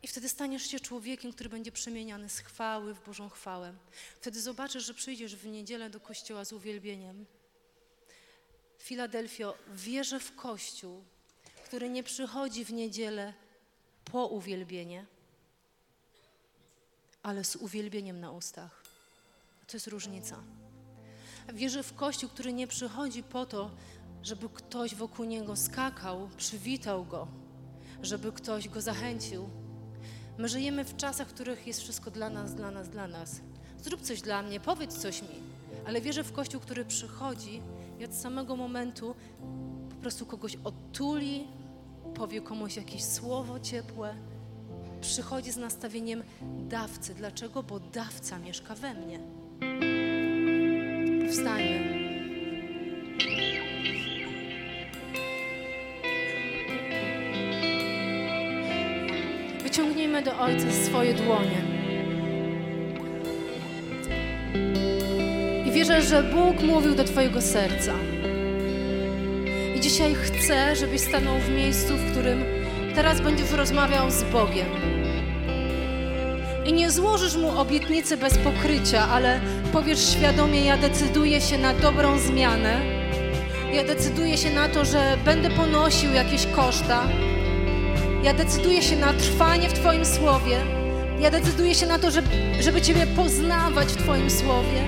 [0.03, 3.75] I wtedy staniesz się człowiekiem, który będzie przemieniany z chwały w Bożą chwałę.
[4.21, 7.27] Wtedy zobaczysz, że przyjdziesz w niedzielę do kościoła z uwielbieniem.
[8.79, 11.05] Filadelfio, wierzę w kościół,
[11.65, 13.35] który nie przychodzi w niedzielę
[14.05, 15.07] po uwielbienie,
[17.23, 18.83] ale z uwielbieniem na ustach.
[19.67, 20.43] To jest różnica.
[21.55, 23.71] Wierzę w Kościół, który nie przychodzi po to,
[24.23, 27.27] żeby ktoś wokół niego skakał, przywitał go,
[28.03, 29.49] żeby ktoś go zachęcił.
[30.39, 33.41] My żyjemy w czasach, w których jest wszystko dla nas, dla nas, dla nas.
[33.79, 35.29] Zrób coś dla mnie, powiedz coś mi.
[35.87, 37.63] Ale wierzę w Kościół, który przychodzi
[37.99, 39.15] i od samego momentu
[39.91, 41.47] po prostu kogoś otuli,
[42.15, 44.15] powie komuś jakieś słowo ciepłe.
[45.01, 46.23] Przychodzi z nastawieniem
[46.69, 47.15] dawcy.
[47.15, 47.63] Dlaczego?
[47.63, 49.21] Bo dawca mieszka we mnie.
[51.31, 52.01] Wstańmy.
[59.63, 61.63] Wyciągnijmy do Ojca swoje dłonie.
[65.67, 67.93] I wierzę, że Bóg mówił do Twojego serca.
[69.77, 72.45] I dzisiaj chcę, żebyś stanął w miejscu, w którym
[72.95, 74.67] teraz będziesz rozmawiał z Bogiem.
[76.67, 79.41] I nie złożysz Mu obietnicy bez pokrycia, ale
[79.73, 82.81] powiesz świadomie: Ja decyduję się na dobrą zmianę.
[83.73, 87.03] Ja decyduję się na to, że będę ponosił jakieś koszta.
[88.23, 90.57] Ja decyduję się na trwanie w Twoim słowie.
[91.21, 92.29] Ja decyduję się na to, żeby,
[92.61, 94.83] żeby Ciebie poznawać w Twoim słowie.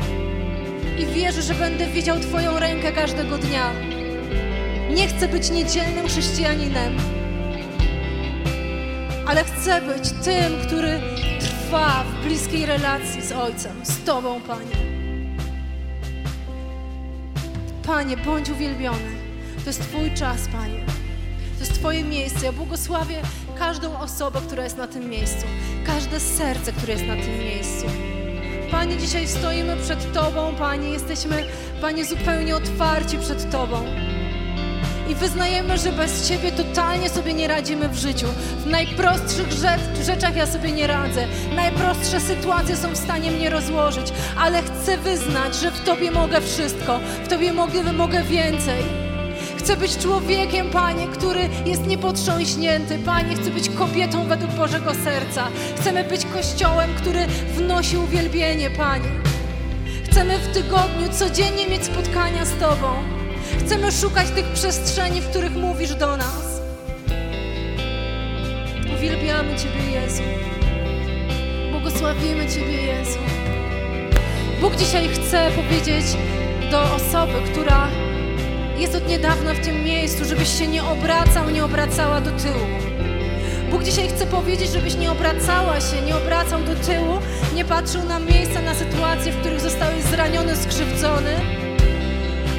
[0.99, 3.71] I wierzę, że będę widział Twoją rękę każdego dnia.
[4.91, 6.97] Nie chcę być niedzielnym chrześcijaninem,
[9.27, 11.12] ale chcę być tym, który
[11.73, 14.77] trwa w bliskiej relacji z Ojcem, z Tobą, Panie.
[17.87, 19.11] Panie, bądź uwielbiony.
[19.65, 20.85] To jest Twój czas, Panie.
[21.55, 22.47] To jest Twoje miejsce.
[22.47, 23.23] Ja błogosławię
[23.59, 25.47] każdą osobę, która jest na tym miejscu,
[25.87, 27.87] każde serce, które jest na tym miejscu.
[28.71, 31.45] Panie, dzisiaj stoimy przed Tobą, Panie, jesteśmy,
[31.81, 33.85] Panie, zupełnie otwarci przed Tobą.
[35.13, 38.27] I wyznajemy, że bez Ciebie totalnie sobie nie radzimy w życiu.
[38.59, 41.27] W najprostszych rzecz, rzeczach ja sobie nie radzę.
[41.57, 44.07] Najprostsze sytuacje są w stanie mnie rozłożyć,
[44.39, 47.01] ale chcę wyznać, że w Tobie mogę wszystko.
[47.25, 48.83] W Tobie mogę, mogę więcej.
[49.59, 52.99] Chcę być człowiekiem, Panie, który jest niepotrząśnięty.
[52.99, 55.49] Panie, chcę być kobietą według Bożego serca.
[55.77, 59.11] Chcemy być kościołem, który wnosi uwielbienie, Panie.
[60.05, 63.22] Chcemy w tygodniu codziennie mieć spotkania z Tobą.
[63.67, 66.61] Chcemy szukać tych przestrzeni, w których mówisz do nas.
[68.95, 70.23] Uwielbiamy Ciebie, Jezu.
[71.71, 73.19] Błogosławimy Ciebie, Jezu.
[74.61, 76.05] Bóg dzisiaj chce powiedzieć
[76.71, 77.89] do osoby, która
[78.79, 82.67] jest od niedawna w tym miejscu, żebyś się nie obracał, nie obracała do tyłu.
[83.71, 87.19] Bóg dzisiaj chce powiedzieć, żebyś nie obracała się, nie obracał do tyłu,
[87.55, 91.62] nie patrzył na miejsca, na sytuacje, w których zostałeś zraniony, skrzywdzony.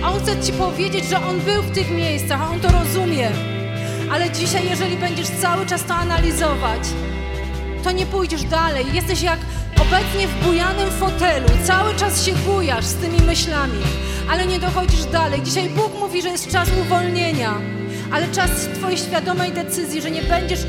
[0.03, 3.31] A On chce Ci powiedzieć, że On był w tych miejscach, a On to rozumie.
[4.11, 6.81] Ale dzisiaj, jeżeli będziesz cały czas to analizować,
[7.83, 8.85] to nie pójdziesz dalej.
[8.93, 9.39] Jesteś jak
[9.81, 11.47] obecnie w bujanym fotelu.
[11.63, 13.79] Cały czas się bujasz z tymi myślami,
[14.29, 15.41] ale nie dochodzisz dalej.
[15.41, 17.53] Dzisiaj Bóg mówi, że jest czas uwolnienia,
[18.11, 20.59] ale czas Twojej świadomej decyzji, że nie będziesz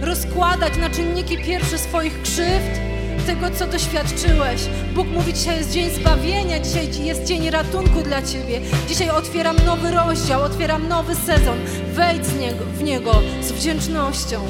[0.00, 2.81] rozkładać na czynniki pierwsze swoich krzywd,
[3.26, 4.60] tego, co doświadczyłeś.
[4.94, 8.60] Bóg mówi, dzisiaj jest dzień zbawienia, dzisiaj jest dzień ratunku dla Ciebie.
[8.88, 11.58] Dzisiaj otwieram nowy rozdział, otwieram nowy sezon.
[11.92, 14.40] Wejdź z niego, w niego z wdzięcznością.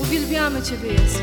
[0.00, 1.18] Uwielbiamy Ciebie, Jezu.